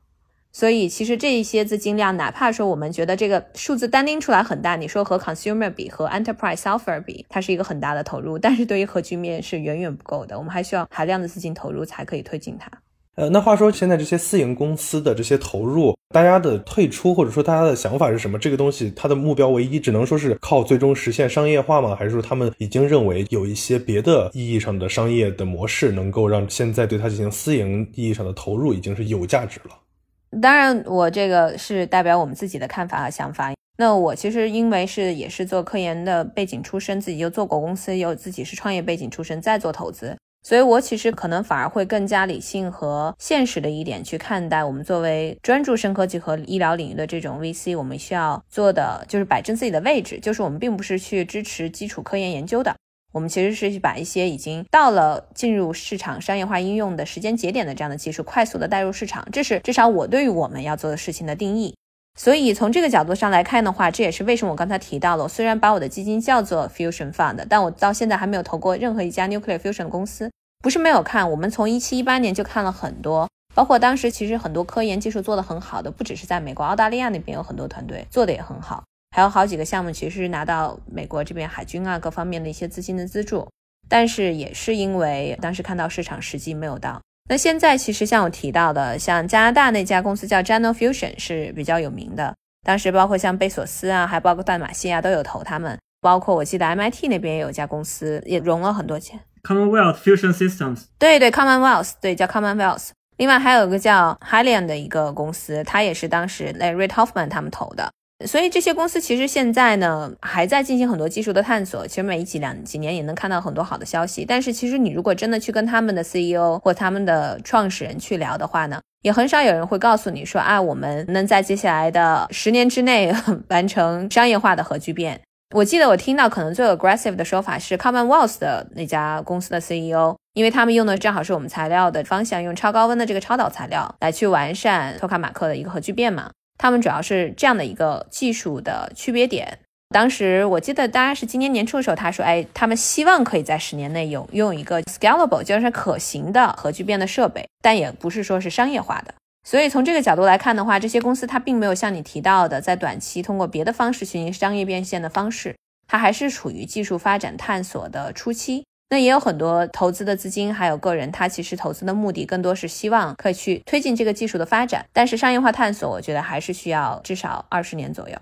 [0.54, 12.70] 所以其实这一些资金量，哪怕说我们觉得这个数字单拎出来很大，你说和 consumer 比，和 enterprise software 比，它是一个很大的投入，但是对于核聚变是远远不够的，我们还需要海量的资金投入才可以推进它。
[13.14, 18.38] 呃，那话说，现在这些私营公司的这些投入，大家的退出或者说大家的想法是什么？
[18.38, 21.94] 这个东西它的目标唯一只能说是靠最终实现商业化吗？
[21.94, 30.40] 还是说他们已经认为有一些别的意义上的商业的模式能够让现在对它进行私营意义上的投入已经是有价值了？
[30.40, 33.52] 当然，我这个是代表我们自己的看法和想法。
[33.76, 40.16] 那我其实因为是也是做科研的背景出身，自己又做过公司，又自己是创业背景出身，再做投资。
[40.42, 52.74] 所以，我其实可能反而会更加理性和现实的一点去看待我们作为专注深科技和医疗领域的这种 VC，我们需要做的就是摆正自己的位置，就是我们并不是去支持基础科研研究的，
[53.12, 61.76] 我们其实是去把一些已经到了进入市场商业化应用的时间节点的这样的技术快速的带入市场，这是至少我对于我们要做的事情的定义。
[62.18, 70.30] 所以从这个角度上来看的话，这也是为什么我刚才提到了，虽然把我的基金叫做 Fusion Fund，但我到现在还没有投过任何一家 Nuclear Fusion 公司。
[70.62, 78.84] 不是没有看，我们从一七一八年就看了很多，包括当时其实很多科研技术做得很好的，不只是在美国、澳大利亚那边有很多团队做的也很好，
[79.16, 83.48] 还有好几个项目其实是拿到美国这边海军啊各方面的一些资金的资助，
[83.88, 87.00] 但是也是因为当时看到市场时机没有到。
[87.32, 107.90] 那现在其实像我提到的，像加拿大那家公司叫 General Fusion 是比较有名的，当时包括像贝索斯啊，还包括淡马锡啊都有投他们，包括我记得 MIT 那边也有一家公司也融了很多钱，Commonwealth Fusion Systems，对对 Commonwealth，对叫 Commonwealth，另外还有一个叫 Hylian 的一个公司，它也是当时 Ray Hoffman 他们投的。
[108.26, 114.24] 所以这些公司其实现在呢还在进行很多技术的探索，其实每一几两几年也能看到很多好的消息。
[114.24, 123.14] 但是其实你如果真的去跟他们的 CEO 或他们的创始人去聊的话呢，也很少有人会告诉你说啊，我们能在接下来的十年之内
[123.48, 125.20] 完成商业化的核聚变。
[125.54, 136.30] 我记得我听到可能最 aggressive 的说法是 Commonwealth 的那家公司的 CEO，因为他们用的正好是我们材料的方向，用超高温的这个超导材料来去完善托卡马克的一个核聚变嘛。
[136.62, 139.58] 他们主要是这样的一个技术的区别点。
[139.88, 149.12] 当时我记得大概是今年年初的时候，他说：“哎，他们希望可以在十年内有拥有一个 scalable，就是可行的核聚变的设备，但也不是说是商业化的。
[149.44, 155.56] 所以从这个角度来看的话，这些公司它并没有像你提到的，在短期通过别的方式进行商业变现的方式，
[155.88, 164.84] 它还是处于技术发展探索的初期。”那也有很多投资的资金，还有个人，他其实投资的目的更多是希望可以去推进这个技术的发展。
[164.92, 168.14] 但是商业化探索，我觉得还是需要至少二十年左右。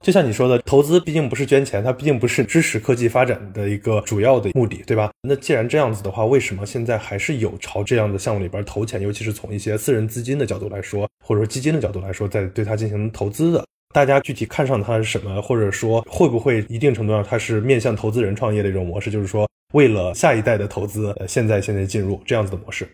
[0.00, 5.10] 就像你说的，投资毕竟不是捐钱，它毕竟不是支持科技发展的一个主要的目的，对吧？
[5.20, 9.02] 那既然这样子的话，为什么现在还是有朝这样的项目里边投钱？
[9.02, 19.46] 尤其是从一些私人资金的角度来说，或者说基金的角度来说，在对它进行投资的，大家具体看上它是什么，或者说会不会一定程度上它是面向投资人创业的一种模式，就是说。
[19.72, 22.88] 为了下一代的投资，现在现在进入这样子的模式，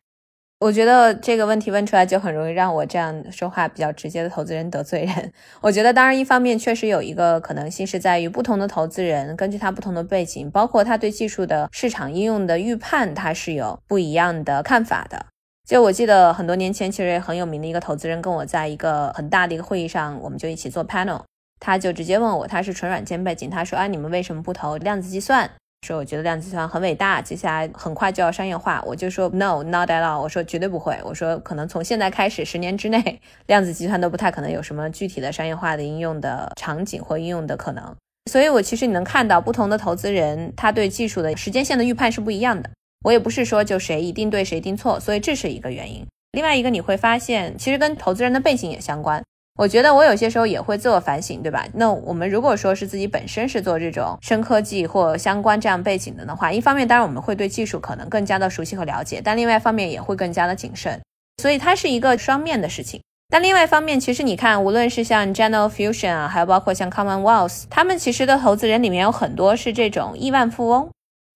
[0.60, 5.32] 我觉得这个问题问出来就很容易让我这样说话比较直接的投资人得罪人。
[5.60, 15.26] 我觉得，当然一方面确实有一个可能性是在于不同的投资人根据他不同的背景，包括他对技术的市场应用的预判，他是有不一样的看法的。
[15.68, 21.22] 就我记得很多年前，其实很有名的一个投资人跟我在一个很大的一个会议上，我们就一起做 panel，
[21.60, 25.50] 他就直接问我，他是纯软件背景，他说啊，你们为什么不投量子计算？
[25.86, 28.82] 说我觉得量子计算很伟大，接下来很快就要商业化。
[28.86, 30.20] 我就说 No, not at all。
[30.20, 30.96] 我说绝对不会。
[31.04, 37.94] 我说可能从现在开始，十年之内，量子计算都不太可能有什么具体的商业化的应用的场景或应用的可能。
[38.30, 42.70] 所以，我其实你能看到不同的投资人，他对技术的时间线的预判是不一样的。
[43.04, 46.06] 我也不是说就谁一定对谁一定错，所以这是一个原因。
[46.30, 49.20] 另外一个你会发现，其实跟投资人的背景也相关。
[49.58, 51.66] 我觉得我有些时候也会自我反省，对吧？
[51.74, 61.00] 那我们如果说是自己本身是做这种深科技或相关这样背景的的话，一方面当然我们会对技术可能更加的熟悉和了解，但另外一方面也会更加的谨慎，
[61.42, 63.00] 所以它是一个双面的事情。
[63.28, 70.90] 但另外一方面，其实你看，无论是像 General Fusion 啊，还有包括像 Commonwealth，他们其实的投资人里面有很多是这种亿万富翁，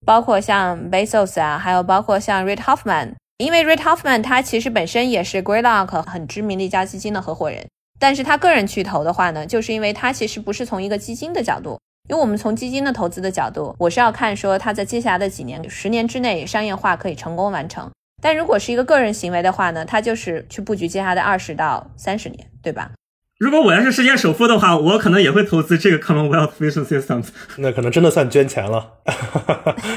[0.07, 7.67] 包括像 Bezos 啊，还有包括像 Reid Hoffman，因为 Reid Hoffman 他其实本身也是 Greylock 很知名的一家基金的合伙人。
[7.99, 17.91] 但是他个人去投的话呢，就是因为他其实不是从一个基金的角度，因为我们从基金的投资的角度，我是要看说他在接下来的几年、十年之内商业化可以成功完成。
[18.23, 22.91] 但如果是一个个人行为的话呢，他就是去布局接下来的二十到三十年，对吧？
[23.39, 27.27] 如果我要是世界首富的话，我可能也会投资这个 Commonwealth Fusion Systems。
[27.59, 28.95] 那可能真的算捐钱了。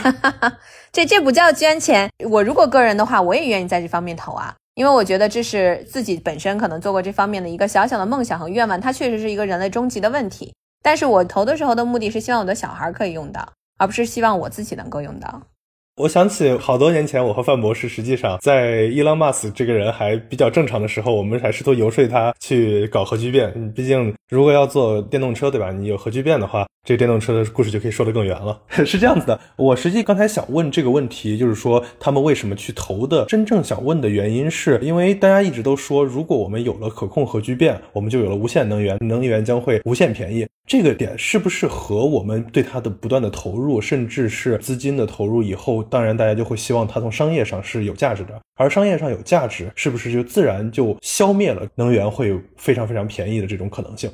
[0.92, 4.54] 这这不叫捐钱，我如果个人的话，我也愿意在这方面投啊。
[4.80, 10.54] 因为我觉得这是自己本身可能做过这方面的一个小小的梦想和愿望，它确实是一个人类终极的问题。
[10.82, 13.46] 但是我投的时候的目的是希望我的小孩可以用到，
[13.78, 15.42] 而不是希望我自己能够用到。
[16.00, 23.52] 我想起好多年前，我和范博士实际上在伊朗马斯这个人还比较正常的时候，我们还试图游说他去搞核聚变。
[23.76, 25.74] 毕竟，如果要做电动车，对吧？
[25.74, 28.58] 你有核聚变的话，这电动车的故事就可以说得更远了。
[28.86, 33.26] 是这样子的，我实际刚才想问这个问题，就是说他们为什么去投的？
[33.26, 40.48] 真正想问的原因，是因为大家一直都说，如果我们有了可控核聚变，我们就有了无限能源，能源将会无限便宜。
[40.66, 54.12] 这个点是不是和我们对它的不断的投入，甚至是资金的投入以后，当然大家就会希望它从商业上是有价值的，而商业上有价值，是不是就自然就消灭了能源会非常非常便宜的这种可能性？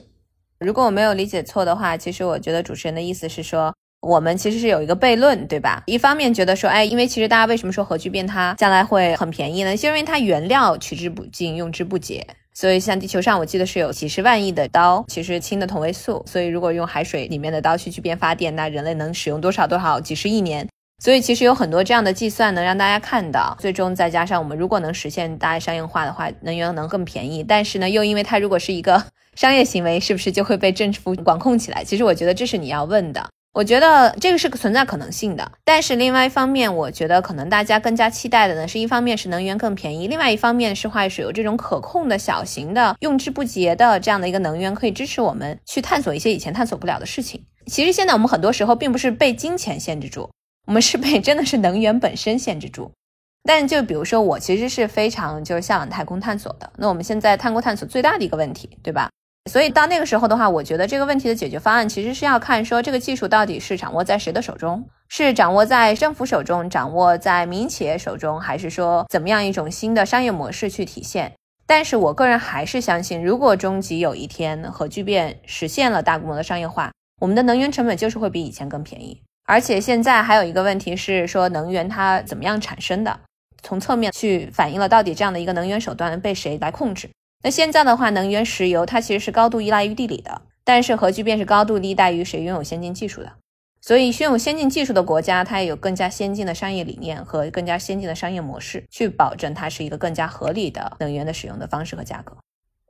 [0.59, 5.83] 如果我没有理解错的话，其实我觉得主持人的意思是说，我们其实是有一个悖论，对吧？
[5.85, 9.75] 一方面觉得说，哎，因为其实大家为什么说核聚变它将来会很便宜呢？
[9.75, 12.25] 就因为它原料取之不尽，用之不竭。
[12.53, 16.23] 所以，像地球上，我记得是有几十万亿的刀，其实氢的同位素。
[16.25, 20.65] 所以，如果用海水里面的刀去聚变发电，那人类能使用多少多少几十亿年？
[21.05, 27.43] 所以，其实有很多这样的计算，能让大家看到，最终再加上我们如果能实现大商业化的话，能源能更便宜。
[27.43, 29.05] 但是呢，又因为它如果是一个
[29.37, 31.83] 商业行为，是不是就会被政府管控起来？
[31.83, 33.23] 其实，我觉得这是你要问的。
[33.53, 47.43] 我觉得这个是存在可能性的，但是另外一方面，我觉得可能大家更加期待的呢，是一方面是能源更便宜，另外一方面是话是有这种可控的小型的用之不竭的这样的一个能源，可以支持我们去探索一些以前探索不了的事情。
[47.67, 50.31] 其实现在我们很多时候并不是被金钱限制住，
[50.65, 52.91] 我们是被 真的是能源本身限制住。
[53.43, 59.09] 但就比如说我其实是非常就是向往太空探索的，那我们现在太空探索最大的一个问题，对吧？
[59.51, 71.31] 所以到那个时候的话，我觉得这个问题的解决方案其实是要看说这个技术到底是掌握在谁的手中，是掌握在政府手中，掌握在民营企业手中，还是说怎么样一种新的商业模式去体现？
[71.67, 79.21] 但是我个人还是相信，如果终极有一天核聚变实现了大规模的商业化，我们的能源成本就是会比以前更便宜。
[79.45, 83.19] 而且现在还有一个问题是说能源它怎么样产生的，
[83.61, 87.09] 从侧面去反映了到底这样的一个能源手段被谁来控制。
[87.43, 93.31] 那现在的话，能源石油它其实是高度依赖于地理的，但是核聚变是高度依赖于谁拥有先进技术的。
[93.81, 102.35] 所以，拥有先进技术的国家，它也有更加先进的商业理念和更加先进的商业模式，去保证它是一个更加合理的能源的使用的方式和价格。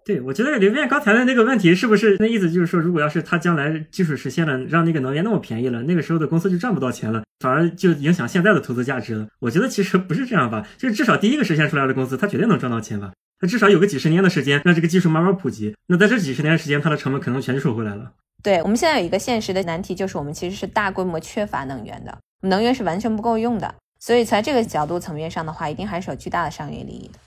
[0.06, 9.28] 对，我觉得刘辩刚才的那个问题，是不是那意思就是说，如果要是他将来技术实现了，让那个能源那么便宜了，那个时候的公司就赚不到钱了，反而就影响现在的投资价值了？
[9.40, 13.14] 我觉得其实不是这样吧，就是至少第一个实现出来的公司，它绝对能赚到钱吧。
[13.42, 15.76] 那至少有个几十年的时间，让这个技术慢慢普及。
[15.88, 18.12] 那在这几十年时间，它的成本可能全收回来了。
[18.44, 23.74] 对我们现在有一个现实的难题，就是我们其实是大规模缺乏能源的，能源是完全不够用的。
[24.00, 27.18] 所以在这个角度层面上的话，一定还是有巨大的商业利益的。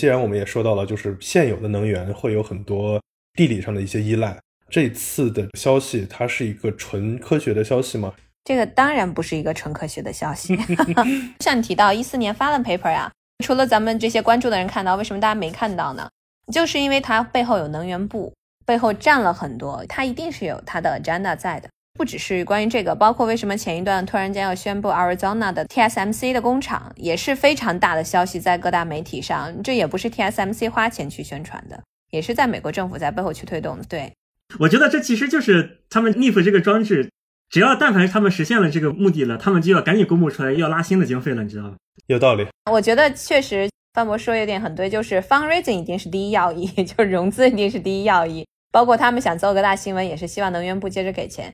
[0.00, 2.98] 既然我们也说到了，就是现有的能源会有很多
[3.34, 4.34] 地理上的一些依赖。
[4.70, 8.14] 这次的消息，它是一个纯科学的消息吗？
[8.42, 10.56] 这个当然不是一个纯科学的消息。
[11.40, 13.12] 像你提到一四年发的 paper 呀。
[13.44, 16.08] 除了咱们这些关注的人看到，为什么大家没看到呢？
[16.50, 18.32] 就是因为它背后有能源部，
[18.64, 21.68] 背后占了很多，它一定是有它的 agenda 在的。
[21.94, 33.84] 不只是关于这个，包括为什么前一段突然间要宣布 Arizona 的 TSMC 的工厂，也是非常大的消息，在各大媒体上，这也不是 TSMC 花钱去宣传的，也是在美国政府在背后去推动的。
[33.84, 34.10] 对，
[34.58, 37.10] 我觉得这其实就是他们 NIF 这个装置。
[37.50, 41.74] 只要但凡他们实现了这个目的了，他们就要赶紧公布出来，要拉新的经费了，你知道吗？
[42.06, 42.46] 有道理。
[42.70, 48.46] 我觉得确实范博说有点很对，就是 fundraising 一定是第一要义， 就是融资一定是第一要义。
[48.72, 51.52] 包括他们想做个大新闻，也是希望能源部接着给钱。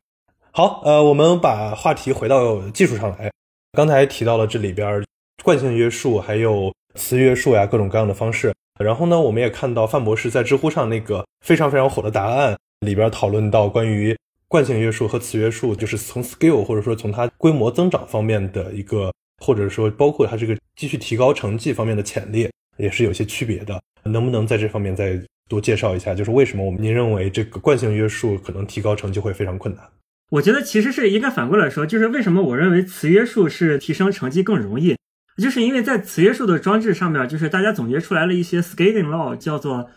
[0.57, 3.31] 好，呃，我们把话题回到技术上来。
[3.73, 5.05] 刚才提到了这里边
[5.45, 8.55] 惯性约束，还有磁约束呀，各种各样的方式。
[8.81, 14.17] 然后呢，我们也看到范博士在知乎上那个非常非常火的答案里边讨论到关于。
[14.49, 19.13] 惯性约束和磁约束，就是从 scale 或者说从它规模增长方面的一个，
[19.45, 23.79] 或者说包括它这个继续提高成绩方面的潜力，也是有些区别的。
[24.05, 26.15] 能不能在这方面再多介绍一下？
[26.15, 29.85] 就是为什么我们您认为这个惯性约束可能提高成绩会非常困难？
[30.31, 34.97] 我觉得其实是应该反过来说，就是为什么我认为磁约束是提升成绩更容易，
[35.37, 39.91] 就是因为在磁约束的装置上面，就是大家总结出来了一些 scaling law，叫做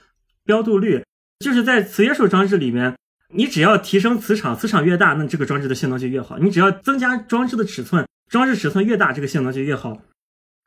[0.46, 1.04] 标度率，
[1.40, 2.96] 就是在磁约束装置里面。
[3.32, 6.40] 你只要提升磁场，磁场越大，那这个装置的性能就越好。
[6.40, 10.02] 你只要增加装置的尺寸，装置尺寸越大，这个性能就越好。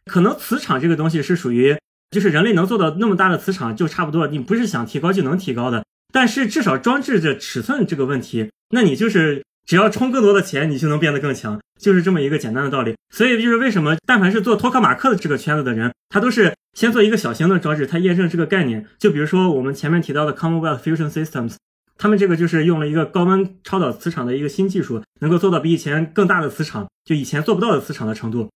[0.07, 1.77] 可能磁场这个东西是属于，
[2.13, 5.85] 就是人类能做到那么大的磁场就差不多，你不是想提高就能提高的。
[6.13, 12.94] 但是至少装置的尺寸这个问题，那你就是只要充更多的钱，你就能变得更强，就是这么一个简单的道理。
[13.10, 18.87] 所以就是为什么，但凡是做托克马克的这个圈子的人，他都是先做一个小型的装置，他验证这个概念。
[18.98, 21.54] 就比如说我们前面提到的 Commonwealth Fusion Systems。
[21.98, 28.50] 他们这个就是用了一个高温超导磁场的一个新技术，能够做到比以前更大的磁场，就以前做不到的磁场的程度。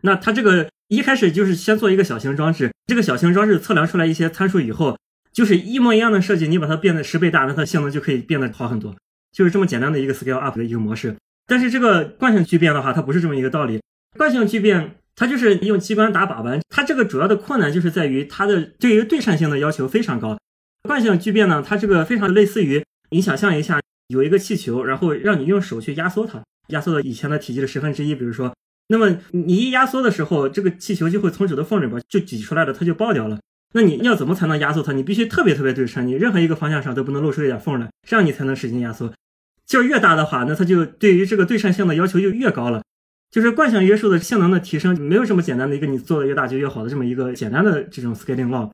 [0.00, 4.96] 那它这个一开始就是先做一个小型装置，这个小型装置测量出来一些参数以后，
[5.32, 8.94] 就是一模一样的设计，你把它变得十倍大，那它性能就可以变得好很多，
[9.38, 11.14] 就是这么简单的一个 scale up 的一个模式。
[11.46, 13.80] 但是这个惯性聚变的话，它不是这么一个道理。
[14.16, 20.36] 惯性聚变它就是用机关打把玩，它这个主要的困难就是在于它的对于对称性的要求非常高。
[20.88, 28.52] 惯性聚变呢，它这个非常类似于你想象一下，有一个气球，然后让你用手去压缩它，压缩到以前的体积的十分之一，比如说，
[28.88, 33.38] 那么你一压缩的时候，这个气球就会从指头缝里边就挤出来了，它就爆掉了。
[33.74, 34.92] 那你要怎么才能压缩它？
[34.92, 39.12] 你必须特别特别对称，你任何一个方向上都不能露出一点缝来，这样你才能使劲压缩。
[39.68, 42.82] 劲儿越大的话，那它就对于这个对称性的要求就越高了。
[43.30, 48.70] 就是惯性约束的性能的提升，没有这么简单的一个你做的越大就越好的这么一个简单的这种 scaling law。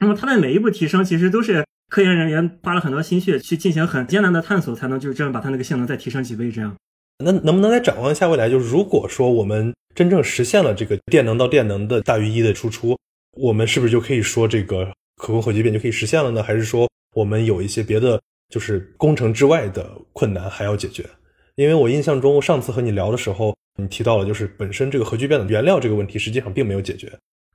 [0.00, 6.50] 那么它的每一步提升，其实都是科研人员花了很多心血去进行很艰难的探索，才能就是这样把它那个性能再提升几倍。
[6.50, 6.74] 这样，
[7.22, 8.48] 那能不能再展望一下未来？
[8.48, 12.98] 就是如果说我们真正实现了这个电能到电能的大于一的输出，
[13.32, 14.86] 我们是不是就可以说这个
[15.18, 16.42] 可控核聚变就可以实现了呢？
[16.42, 18.18] 还是说我们有一些别的？
[18.52, 21.08] 就是工程之外的困难还要解决，
[21.54, 27.10] 因为我印象中上次和你聊的时候，你提到了就是本身这个核聚变的原料这个问题实际上并没有解决。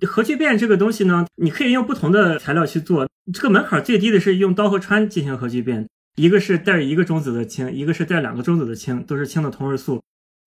[0.08, 10.02] 核聚变这个东西呢，你可以用不同的材料去做，这个门槛最低的是用氘和氚进行核聚变，一个是带一个中子的氢，一个是带两个中子的氢，都是氢的同位素。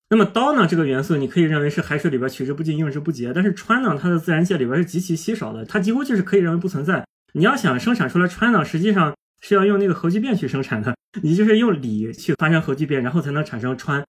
[0.09, 7.05] 那么氘呢这个元素，你可以认为是海水里边取之不尽用之不竭，但是氚呢，它的自然界里边是极其稀少的，它几乎就是可以认为不存在。
[7.31, 9.13] 你要想生产出来氚呢，实际上。
[9.41, 14.03] 是要用那个核聚变去生产的，你就是用锂去发生核聚变，然后才能产生氚。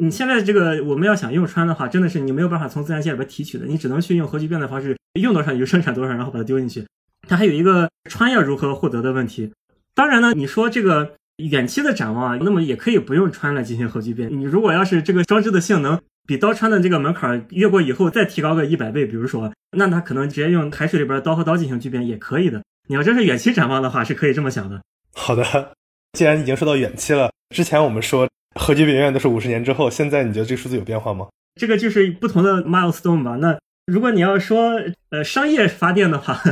[0.00, 6.86] 你现在这个我们要想用氚的话，真的是你没有办法从自然界里边提取的，你只能去用核聚变的方式，用多少你就生产多少，然后把它丢进去。
[7.28, 9.52] 它还有一个氚要如何获得的问题。
[9.94, 14.30] 当然呢，你说这个远期的展望啊，那么也可以不用氚来进行核聚变。
[14.30, 22.62] 你如果要是这个装置的性能比刀氚的这个门槛越过以后再提高个一百倍，比如说，那它可能直接用海水里边的刀和刀进行聚变也可以的。
[22.90, 24.82] 你要真是远期展望的话，是可以这么想的。
[25.14, 25.44] 好的，
[26.18, 31.28] 既然已经说到远期了，之前我们说核聚变永远都是五十年之后，现在你觉得这个数字有变化吗？
[31.54, 33.36] 这个就是不同的 milestone 吧。
[33.36, 34.72] 那如果你要说
[35.10, 36.42] 呃商业发电的话，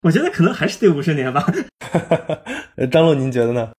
[0.00, 1.46] 我觉得可能还是得五十年吧。
[2.90, 3.70] 张璐，您觉得呢？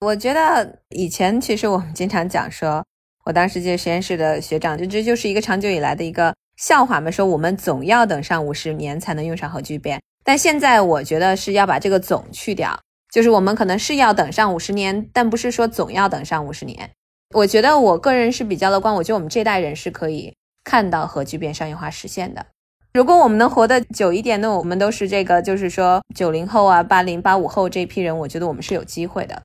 [0.00, 2.82] 我觉得以前其实我们经常讲说，
[3.26, 10.00] 我当时就实验室的学长，就这就是一个长久以来的一个笑话嘛，说我们总要等上五十年才能用上核聚变。
[10.24, 12.78] 但现在我觉得是要把这个总去掉，
[13.12, 16.90] 就是我们可能是要等上五十年，但不是说总要等上五十年。
[17.34, 22.46] 我觉得我个人是比较乐观，我觉得我们这代人是可以看到核聚变商业化实现的。
[22.92, 29.42] 如果我们能活得久一点，那我们都是这个，就是说九零后啊、八零八五后这批人，我觉得我们是有机会的。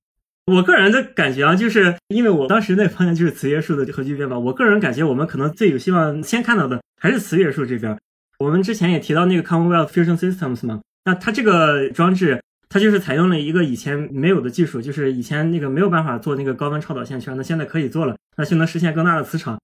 [0.51, 7.95] 我个人的感觉啊，就是因为我当时那方向就是磁约束的核聚变吧，我个人感觉我们可能最有希望先看到的还是磁约束这边。
[8.39, 19.57] 我们之前也提到那个 Commonwealth Fusion Systems 嘛，那它这个装置，它就是采用了一个以前没有的技术，就是以前那个没有办法做那个高温超导线圈，那现在可以做了，那就能实现更大的磁场。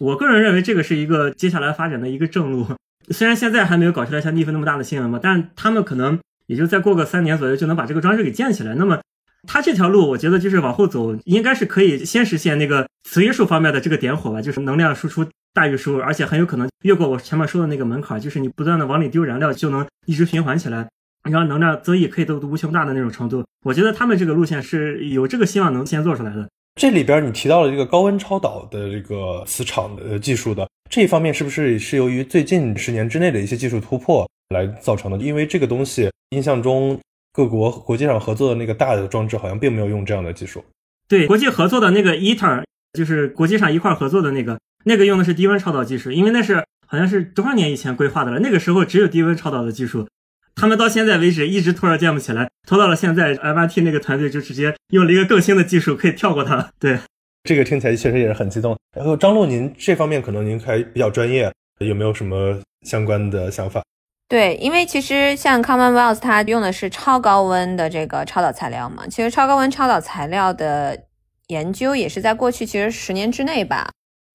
[0.00, 2.66] 我个人认为这个是一个接下来发展的一个正路。
[3.10, 8.74] 虽然现在还没有搞出来像逆风那么大的新闻嘛，但他们可能也就再过个三年左右就能把这个装置给建起来。
[8.74, 9.00] 那么
[9.46, 15.26] 它这条路，我觉得就是往后走，应该是可以先实现那个磁约束方面的这个点火吧，就是能量输出。
[15.58, 20.88] 大于输入，而且很有可能越过我前面说的那个门槛，就是你不断的往里丢燃料，就能一直循环起来，
[21.28, 23.44] 然后能量增益可以到无穷大的那种程度。
[23.64, 26.48] 我觉得他们这个路线是有这个希望能先做出来的。
[26.80, 35.18] 这里边你提到了这个高温超导的这个磁场的技术的这一方面，是不是是由于最近十年之内的一些技术突破来造成的？
[35.18, 36.96] 因为这个东西印象中
[37.32, 40.64] 各国国际上合作的那个大的装置好像并没有用这样的技术。
[41.08, 44.56] 对，国际合作的那个 ITER 就是国际上一块合作的那个。
[44.84, 48.38] 那个用的是低温超导技术，因为那是好像是多少年以前规划的了。
[48.40, 50.08] 那个时候只有低温超导的技术，
[50.54, 56.70] 他们到现在为止一直拖着建不起来，拖到了现在，MIT 那个团队就直接用了一个更新的技术，可以跳过它。
[56.78, 56.98] 对，
[57.44, 58.76] 这个听起来确实也是很激动。
[58.96, 63.82] 然后张璐，您这方面可能您还比较专业，有没有什么相关的想法？
[64.28, 70.98] 对，因为其实像 Commonwealth 它用的是超高温的这个超导材料嘛，其实超高温超导材料的
[71.46, 73.90] 研究也是在过去其实十年之内吧。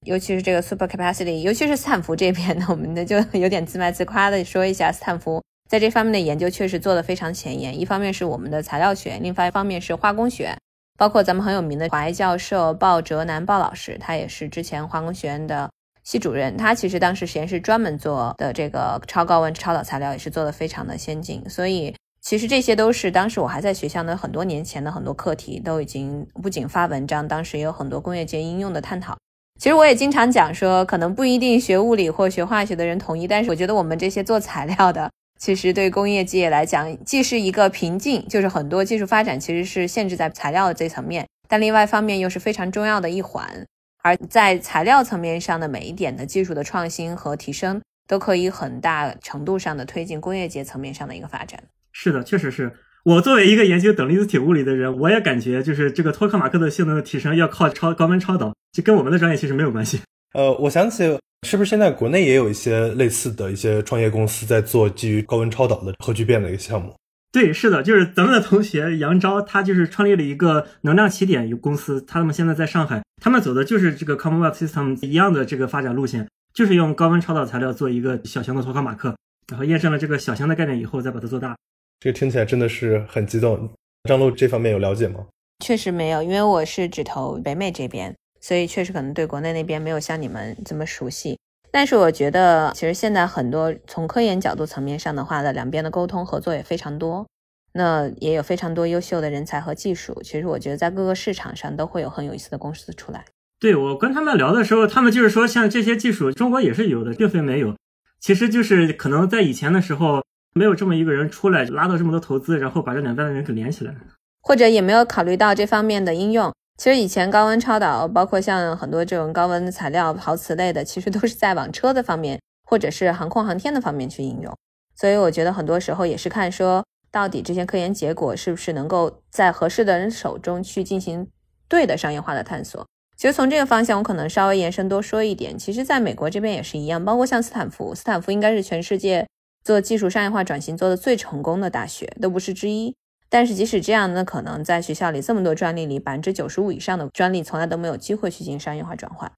[0.06, 7.80] 尤其是这个 super capacity，尤其是斯坦福这边呢，我们的就有点自卖自夸的说一下，斯坦福在这方面的研究确实做得非常前沿。
[7.80, 10.56] 一方面是我们的材料学，另外一方面是化工学，
[10.98, 15.70] 包括咱们很有名的华裔教授鲍哲南鲍老师，他也是之前化工学院的
[16.04, 21.42] 系主任，他其实当时实验室专门做的这个超高温超导材料也是做的非常的先进。
[21.50, 29.18] 所以其实这些都是当时我还在学校的很多年前的很多课题，都已经不仅发文章，当时也有很多工业界应用的探讨。
[29.60, 43.66] 其实我也经常讲说，可能不一定学物理或学化学的人同意，但是我觉得我们这些做材料的，其实对工业界来讲，既是一个瓶颈，就是很多技术发展其实是限制在材料的这层面，但另外一方面又是非常重要的一环。
[44.04, 51.58] 而在材料层面上的每一点的技术的创新和提升，都可以很大程度上的推进工业界层面上的一个发展。
[51.94, 52.70] 是的，确实是。
[53.04, 60.00] 我作为一个研究等离子体物理的人，我也感觉就是这个托克马克的性能的提升要靠超高温超导，这跟我们的专业其实没有关系。
[60.34, 66.96] 呃，我想起是不是现在国内也有一些类似的一些创业公司在做基于高温超导的核聚变的一个项目？
[67.34, 79.14] 对，是的，就是咱们的同学杨钊，他就是创立了一个能量起点有公司，他们现在在上海，他们走的就是这个 Commonwealth System 一样的这个发展路线，就是用高温超导材料做一个小型的托克马克，
[79.50, 81.58] 然后验证了这个小型的概念以后，再把它做大。
[82.04, 83.70] 这个听起来真的是很激动。
[84.10, 85.26] 张璐这方面有了解吗？
[85.64, 91.40] 确实没有，因为我是只投北美这边，所以确实可能对国内那边没有像你们这么熟悉。
[91.72, 97.26] 但是我觉得，其实现在很多从科研角度层面上的话呢，两边的沟通合作也非常多，
[97.72, 100.22] 那也有非常多优秀的人才和技术。
[100.26, 103.24] 其实我觉得在各个市场上都会有很有意思的公司出来。
[103.62, 107.74] 对我跟他们聊的时候，他们就是说，像这些技术，中国也是有的，并非没有。
[108.20, 110.22] 其实就是可能在以前的时候。
[110.54, 113.96] 没有这么一个人出来拉到这么多投资，然后把这两边的人给连起来，
[114.42, 116.54] 或者也没有考虑到这方面的应用。
[116.78, 124.54] 其实以前高温超导，包括像很多这种高温材料、陶瓷类的，其实都是在往车的方面，或者是航空航天的方面去应用。
[124.96, 131.28] 所以我觉得很多时候也是看说，到底这些科研结果是不是能够在合适的人手中去进行
[131.68, 132.86] 对的商业化的探索。
[133.16, 135.58] 其实从这个方向，我可能稍微延伸多说一点。
[135.58, 139.28] 其实在美国这边也是一样，包括像斯坦福，斯坦福应该是全世界。
[139.64, 142.96] 做技术商业化转型做的最成功的大学都不是之一，
[143.30, 149.32] 但是即使这样，那，可能在学校里这么多专利里，百分之九十五以上的专利从来都没有机会去进行商业化转换。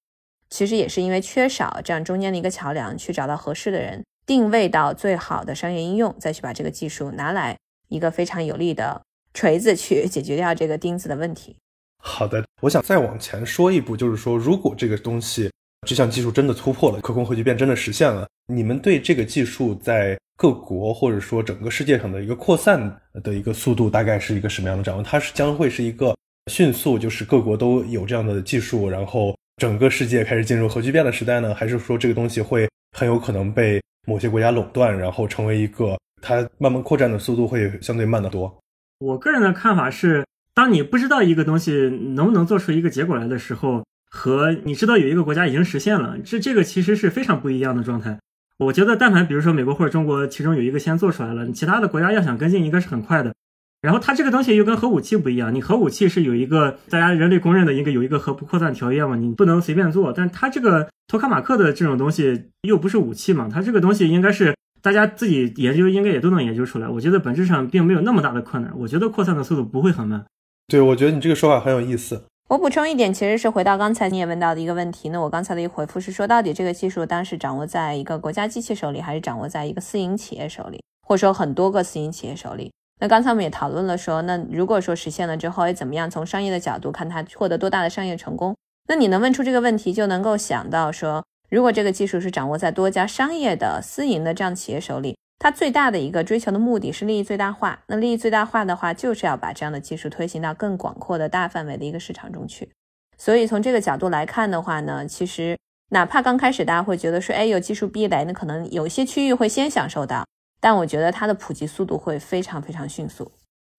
[0.50, 7.58] 其实也是因为缺少这样中间的一个桥梁，去找到合适的人，定位到最好的商业应用，再去把这个技术拿来
[7.90, 9.02] 一个非常有力的
[9.34, 11.56] 锤子去解决掉这个钉子的问题。
[11.98, 15.52] 好的，我想再往前说一步，就是说，如果这个东西。
[15.86, 18.28] 这项技术真的突破了，可控核聚变真的实现了。
[18.48, 25.04] 你们对这个技术在各国或者说整个世界上的一个扩散的一个速度，大概是一个什么样的展望？
[25.04, 26.16] 它是将会是一个
[26.52, 31.54] 迅速，就是各国都有这样的技术，然后整个世界开始进入核聚变的时代呢？
[31.54, 32.68] 还是说这个东西会
[32.98, 38.54] 很有可能被某些国家垄断，然后成为一个它慢慢扩展的速度会相对慢得多？
[39.00, 41.72] 我个人的看法是，当你不知道一个东西
[42.16, 43.84] 能不能做出一个结果来的时候。
[44.10, 48.20] 和你知道有一个国家已经实现了，这这个其实是非常不一样的状态。
[48.58, 53.34] 我觉得，但凡比如说美国或者中国，其中有一个先做出来了，其他的国家要想跟进，应该是很快的。
[53.82, 60.12] 然后它这个东西又跟核武器不一样，你核武器是有一个大家人类公认的一个有一个核不扩散条约嘛，你不能随便做。
[60.12, 66.88] 但它这个托卡马克的这种东西又不是武器嘛，它这个东西应该是大家自己研究，应该也都能研究出来。
[66.88, 70.26] 我觉得本质上并没有那么大的困难，我觉得扩散的速度不会很慢。
[70.68, 72.24] 对，我觉得你这个说法很有意思。
[72.48, 75.10] 我补充一点，其实是回到刚才你也问到的一个问题。
[75.10, 82.72] 那我刚才的一个回复是说，到底这个技术当时掌握在一个国家机器手里，还是掌握在一个私营企业手里，或者说很多个私营企业手里？
[83.02, 86.08] 那刚才我们也讨论了说，那如果说实现了之后，哎，怎么样？
[86.08, 88.56] 从商业的角度看，它获得多大的商业成功？
[88.88, 95.18] 那你能问出这个问题，就能够想到说，如果这个技术是掌握在多家商业的私营的这样企业手里。
[95.38, 97.84] 它最大的一个追求的目的是利益最大化。
[97.88, 102.70] 那利益最大化的话，就是要把这样的技术推行到更广阔的大范围的一个市场中去。
[103.18, 105.58] 所以从这个角度来看的话呢，其实
[105.92, 110.26] 哪怕刚开始大家会觉得说，哎，有技术壁垒，那可能有一些区域会先享受到，
[110.60, 113.32] 但我觉得它的普及速度会非常非常迅速。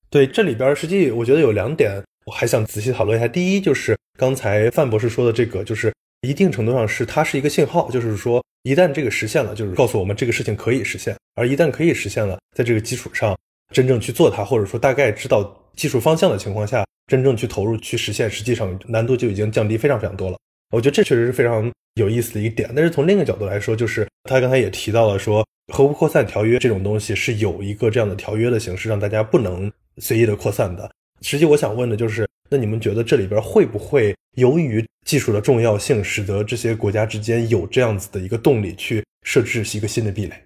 [0.08, 3.26] 对，这里边实际我觉得有两点，我还想仔细讨论一下。
[3.26, 11.16] 第一就是刚才范博士说的这个，就是一定程度上是它是一个信号，就是说一旦这个实现了，就是告诉我们这个事情可以实现。
[11.36, 13.38] 而一旦可以实现了，在这个基础上
[13.72, 16.84] 真正去做它，或者说大概知道技术方向的情况下。
[17.06, 20.36] 真正去投入去实现，实际上难度就已经降低非常非常多了。
[20.72, 22.68] 我觉得这确实是非常有意思的一点。
[22.74, 30.90] 但是从另一个角度来说，就是他刚才也提到了说，核不扩散条约这种东西是有一个这样的条约的形式，让大家不能随意的扩散的。
[31.22, 40.42] 实际我想问的就是，那你们觉得这里边会不会由于技术的重要性，使得这些国家之间有这样子的一个动力去设置一个新的壁垒？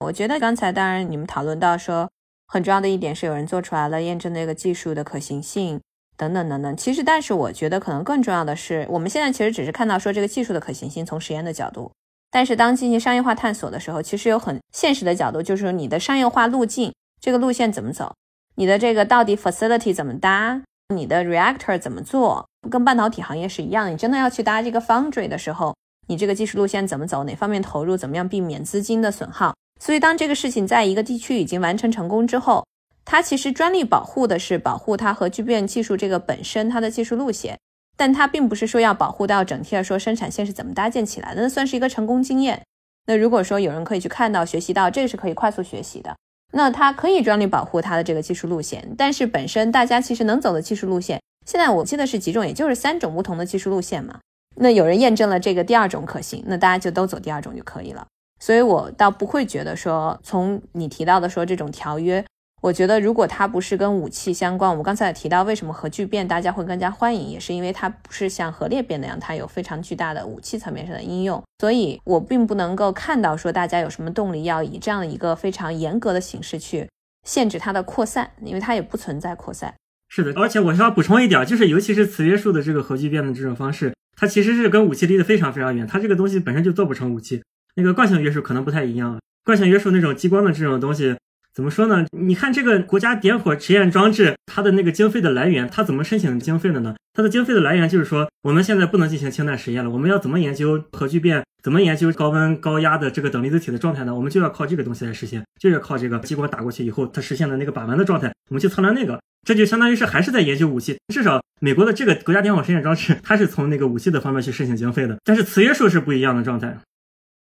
[0.00, 2.10] 我觉得刚才当然你们讨论到说，
[2.48, 5.80] 很重要的一点是有人做出来了验证那个技术的可行性。
[6.16, 11.90] 等等等等，其实，但是我觉得可能更重要的是，我们现在其实只是看到说这个技术的可行性从实验的角度，
[12.30, 18.14] 但是当进行商业化探索的时候，其实有很现实的角度，就是说你的商业化路径，这个路线怎么走，
[18.54, 20.62] 你的这个到底 facility 怎么搭，
[20.94, 25.74] 你的 reactor 怎么做，跟半导体行业是一样，你真的要去搭这个 foundry 的时候，
[26.08, 29.54] 你这个技术路线怎么走，哪方面投入，怎么样避免资金的损耗。
[29.80, 32.64] 所以当这个事情在一个地区已经完成成功之后，
[33.04, 37.58] 它其实专利保护的是保护它核聚变技术这个本身它的技术路线，
[37.96, 42.62] 但它并不是说要保护到整体的说生产线是怎么搭建起来的，那算是一个成功经验。
[43.06, 46.16] 那如果说有人可以去看到、学习到，这个是可以快速学习的。
[46.52, 54.18] 那它可以专利保护它的这个技术路线，但是本身大家其实能走的技术路线，现在我记得是几种，也就是三种不同的技术路线嘛。
[54.56, 58.06] 那有人验证了这个第二种可行，那大家就都走第二种就可以了。
[58.40, 62.24] 所以我倒不会觉得说，从你提到的说这种条约。
[62.62, 71.42] 我觉得，如果它不是跟武器相关，我们刚才也提到，为什么核聚变大家会更加欢迎，也是因为它不是像核裂变那样，它有非常巨大的武器层面上的应用。
[71.58, 76.88] 所以我并不能够看到说大家有什么动力要以这样的一个非常严格的形式去
[77.26, 79.74] 限制它的扩散，因为它也不存在扩散。
[80.16, 87.42] 是的，而且我需要补充一点，就是尤其是磁约束的这个核聚变的这种方式，它其实是跟武器离得非常非常远，它这个东西本身就做不成武器。
[87.74, 91.16] 那个惯性约束可能不太一样，惯性约束那种激光的这种东西。
[91.52, 92.06] 怎么说呢？
[92.16, 96.94] 你看这个国家点火实验装置，它的那个经费的来源，它怎么申请经费的呢？
[97.12, 101.42] 它的经费的来源就是说，我们现在不能进行氢弹实验了，我们要怎么研究核聚变？
[101.60, 104.14] 怎么研究高温高压的这个等离子体的状态呢？
[104.14, 110.96] 我们就要靠这个东西来实现，就要靠这个激光打过去以后，它实现的那个把玩的状态，我们去测量那个，这就相当于是还是在研究武器。
[111.12, 116.76] 至少美国的这个国家电网实验装置，它是从那个武器的方面去申请经费的，但是磁约束是不一样的状态。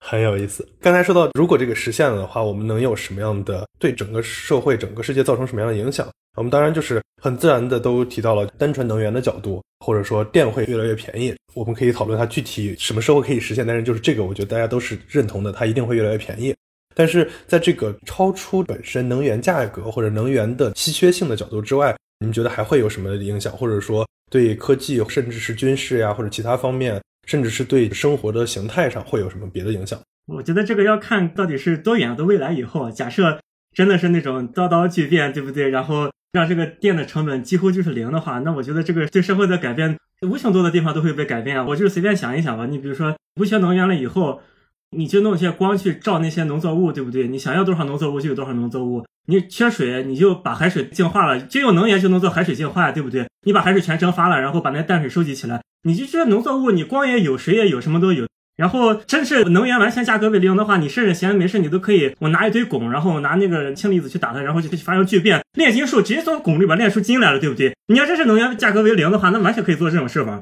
[0.04, 0.68] 很有意思。
[0.82, 6.08] 刚才说到，如果这个实现了的话，我们能有什么样的对整个社会、整个世界造成什么样的影响？
[6.38, 11.36] 我们当然就是很自然的都提到了单纯能源的角度，或者说电会越来越便宜。
[11.54, 16.56] 我们可以讨论它具体什么时候可以实现，但是就是这个，我觉得大家都是认同的，它一定会越来越便宜。
[16.94, 23.52] 但是在这个超出本身能源价格或者能源的稀缺性的角度之外，你们觉得还会有什么影响？
[23.54, 27.02] 或者说对科技，甚至是军事呀，或者其他方面？
[27.28, 29.98] 甚至是对生活的形态上会有什么别的影响？
[30.26, 32.90] 我觉得这个要看到底是多远的未来以后。
[32.90, 33.40] 假设
[33.76, 35.70] 真的是那种刀刀巨变，对不对？
[35.70, 39.96] 然后让这个电的成本几乎就是零的话，那我觉得这个对社会的改变，
[40.28, 41.64] 无穷多的地方都会被改变啊。
[41.64, 42.66] 我就随便想一想吧。
[42.66, 44.42] 你比如说不缺能源了以后，
[44.96, 47.28] 你就弄些光去照那些农作物，对不对？
[47.28, 49.06] 你想要多少农作物就有多少农作物。
[49.28, 53.28] 你缺水，你就把海水净化了，就有能源就能做海水净化，对不对？
[53.46, 55.62] 你把海水全蒸发了，然后把那淡水收集起来。
[55.84, 58.28] 你就这农作物，你光也有，水也有，什么都有。
[58.58, 67.74] 然后真是能源完全价格为零的话，你甚至闲没事你都可以，我拿一堆汞，然后拿那个氢离子去打它，然后就发生聚变，炼金术直接从汞里边炼出金来了，对不对？
[67.88, 70.40] 你要真是能源价格为零的话，那完全可以做这种事吧。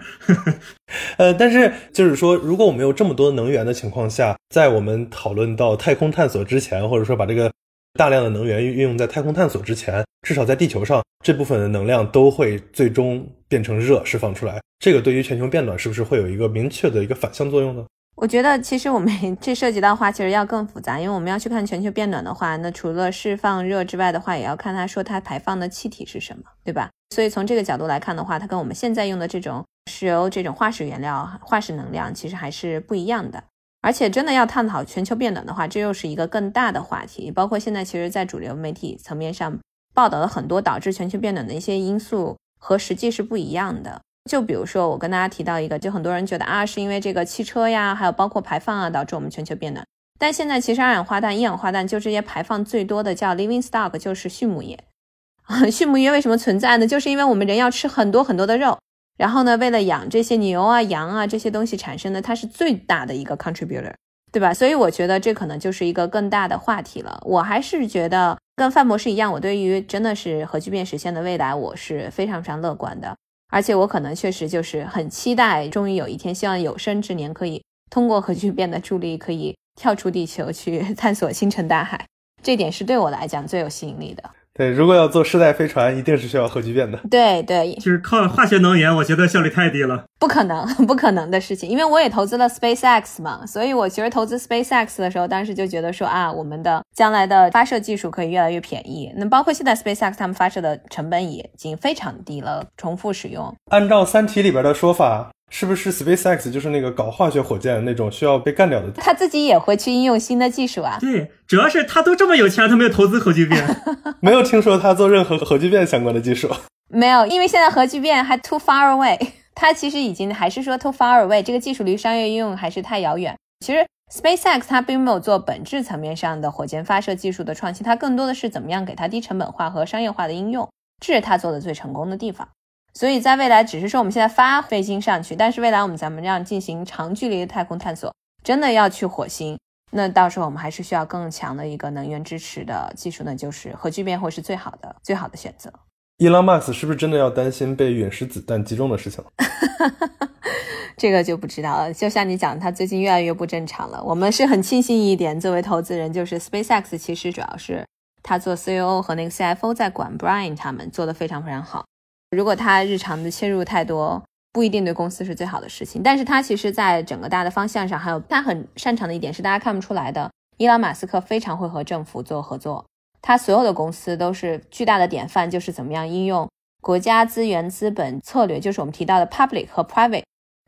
[1.18, 7.52] 呃，但是就是说，如果我们有这么多能源的情况下，在我们讨论到太空探索之前，或者说把这个。
[7.98, 14.62] 大量的能源运用在太空探索之前，至少在地球上，这部分的能量都会最终变成热释放出来。
[14.78, 17.84] 这个对于全球变暖是不是会有一个明确的一个反向作用呢？
[18.22, 19.10] 我觉得其实我们
[19.40, 26.90] 这涉及到话，其实要更复杂，因为我们要去看全球变暖的话，那除了释放热之外的话，也要看它说它排放的气体是什么，对吧？
[27.16, 33.42] 所以从这个角度来看的话，它跟我们现在用的这种石油这种化石原料、化石能量其实还是不一样的。
[33.82, 37.32] 而且真的要探讨全球变暖的话，这又是一个更大的话题。
[37.32, 39.58] 包括现在，其实，在主流媒体层面上
[39.94, 44.02] 报道了很多导致全球变暖的一些因素，和实际是不一样的。
[44.30, 49.84] 就比如说，我跟大家提到一个，就很多人觉得啊，是因为这个汽车呀，还有包括排放啊，导致我们全球变暖。
[50.20, 54.78] 但现在其实二氧化碳、一氧化碳就这些排放最多的叫 living stock，就是畜牧业。
[55.74, 56.86] 畜牧业为什么存在呢？
[56.86, 58.78] 就是因为我们人要吃很多很多的肉。
[59.18, 63.94] 然后呢，为了养这些牛啊、羊啊这些东西产生的，它是最大的一个 contributor，
[64.32, 64.54] 对吧？
[64.54, 67.20] 所以我觉得这可能就是一个更大的话题了。
[67.26, 73.18] 我还是觉得跟范博士一样，我对于真的是核聚变实现的未来，我是非常非常乐观的。
[73.50, 82.06] 而且我可能确实就是很期待，终于有一天，希望有生之年可以通过核聚变的助力，可以跳出地球去 探索星辰大海。
[82.42, 84.24] 这点是对我来讲最有吸引力的。
[84.60, 87.00] 对，如果要做世代飞船，一定是需要核聚变的。
[87.10, 91.70] 对对，就是靠化学能源，我觉得效率太低了，不可能， 不可能的事情。
[91.70, 99.10] 因为我也投资了 SpaceX 嘛，所以我其实投资 SpaceX 的时候，当时就觉得说啊，我们的将来的发射技术可以越来越便宜。
[99.16, 103.56] 那包括现在 SpaceX 他们发射的成本也已经非常低了，重复使用。
[103.72, 105.32] 按照《三体》里边的说法。
[105.50, 108.92] 是不是 SpaceX 就是那个搞化学火箭那种需要被干掉的？
[108.98, 110.98] 他自己也会去应用新的技术啊。
[111.00, 113.64] 对，主要是他都这么有钱，他没有投资核聚变，
[114.22, 116.50] 没有听说他做任何核聚变相关的技术。
[116.90, 119.18] 没有，因为现在核聚变还 too far away，
[119.56, 123.36] 他其实已经还是说 too far away，这个技术离商业应用还是太遥远。
[123.66, 130.68] 其实 SpaceX 它并没有做本质层面上的火箭发射技术的创新，它更多的是怎么样给它低成本化和商业化的应用，
[131.00, 132.48] 这是它做的最成功的地方。
[132.94, 138.14] 所以在未来，只是说我们现在发卫星上去，但是未来我们咱们这样进行长距离的太空探索，
[138.44, 139.58] 真的要去火星，
[139.92, 145.72] 那到时候我们还是需要更强的一个能源支持的技术呢，就是核聚变会是最好的、最好的选择。
[146.18, 149.24] 伊朗马斯是不是真的要担心被陨石子弹击中的事情？
[150.98, 151.94] 这个就不知道了。
[151.94, 154.04] 就像你讲，他最近越来越不正常了。
[154.04, 157.86] 我们是很庆幸一点，作为投资人，就是 SpaceX 其实主要是
[158.22, 161.86] 他做 CEO 和那个 CFO 在管，Brian 他们做的非常非常好。
[162.32, 166.04] 如果他日常的切入太多，不一定对公司是最好的事情。
[166.04, 170.30] 但是他其实在整个大的方向上，还有他很擅长的一点是大家看不出来的。
[170.58, 172.86] 伊朗马斯克非常会和政府做合作，
[173.22, 176.48] 他所有的公司都是巨大的典范，就是怎么样应用
[176.82, 180.24] 国家资源资本策略，就是我们提到的 public 和 private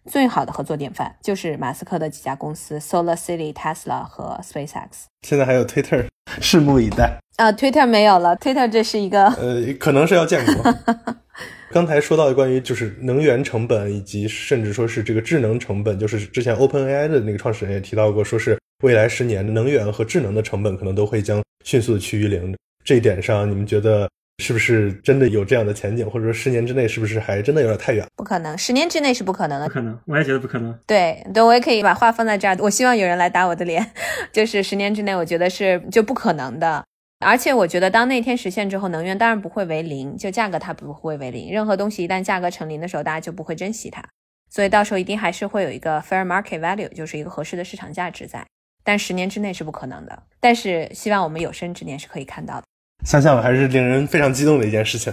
[0.05, 5.05] 最好的合作典范，就是马斯克的几家公司 Solar City、Tesla 和 SpaceX。
[5.21, 6.07] 现在还有 Twitter，
[6.39, 10.75] 拭目以待啊！Twitter 没有了，Twitter 这是一个呃，可能是要建国。
[11.71, 22.53] 刚才说到的关于就是能源成本，以及甚至说是这个智能成本，就是之前 OpenAI 的那个创始人也提到过，说是未来十年的能源和智能的成本可能都会将迅速的趋于零。
[22.83, 24.09] 这一点上，你们觉得
[24.41, 28.05] 是不是真的有这样的前景，或者说十年之内是不是还真的有点太远？
[28.15, 29.67] 不可能，十年之内是不可能的。
[29.67, 30.77] 不可能，我也觉得不可能。
[30.87, 32.57] 对对，我也可以把话放在这儿。
[32.59, 33.91] 我希望有人来打我的脸，
[34.33, 36.83] 就是十年之内，我觉得是就不可能的。
[37.23, 41.51] 而且我觉得，当那天实现之后，能源当然不会为零，就价格它不会为零。
[41.51, 44.03] 任何东西一旦价格成零的时候，大家就不会珍惜它，
[44.49, 48.43] 所以到时候一定还是会有一个 fair market value，就是一个合适的市场价值在。
[48.83, 52.63] 但十年之内是不可能的，但是希望我们有生之年是可以看到的。
[53.03, 55.11] 想想还是令人非常激动的一件事情。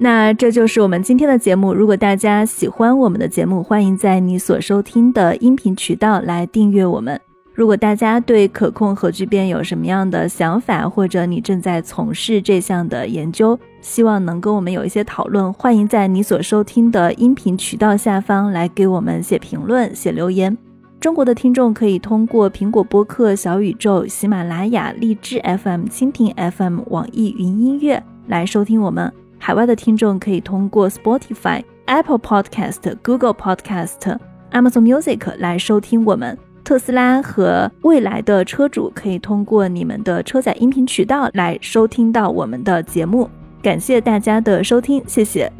[0.00, 1.74] 那这就是我们今天的节目。
[1.74, 7.20] 如果大家喜欢我们的节目，欢迎在你所收听的音频渠道来订阅我们。
[7.52, 20.56] 如果大家对可控核聚变有什么样的想法，或者你正在从事这项的研究，希望能跟我们有一些讨论，欢迎在你所收听的音频渠道下方来给我们写评论、写留言。
[21.00, 29.12] 中国的听众可以通过苹果播客、小宇宙、喜马拉雅、荔枝 FM、蜻蜓 FM、网易云音乐来收听我们。
[29.38, 34.18] 海外的听众可以通过 Spotify、Apple Podcast、Google Podcast、
[34.50, 36.36] Amazon Music 来收听我们。
[36.64, 43.30] 特斯拉和未来的车主可以通过你们的车载音频渠道来收听到我们的节目。
[43.62, 45.50] 感谢大家的收听，谢谢。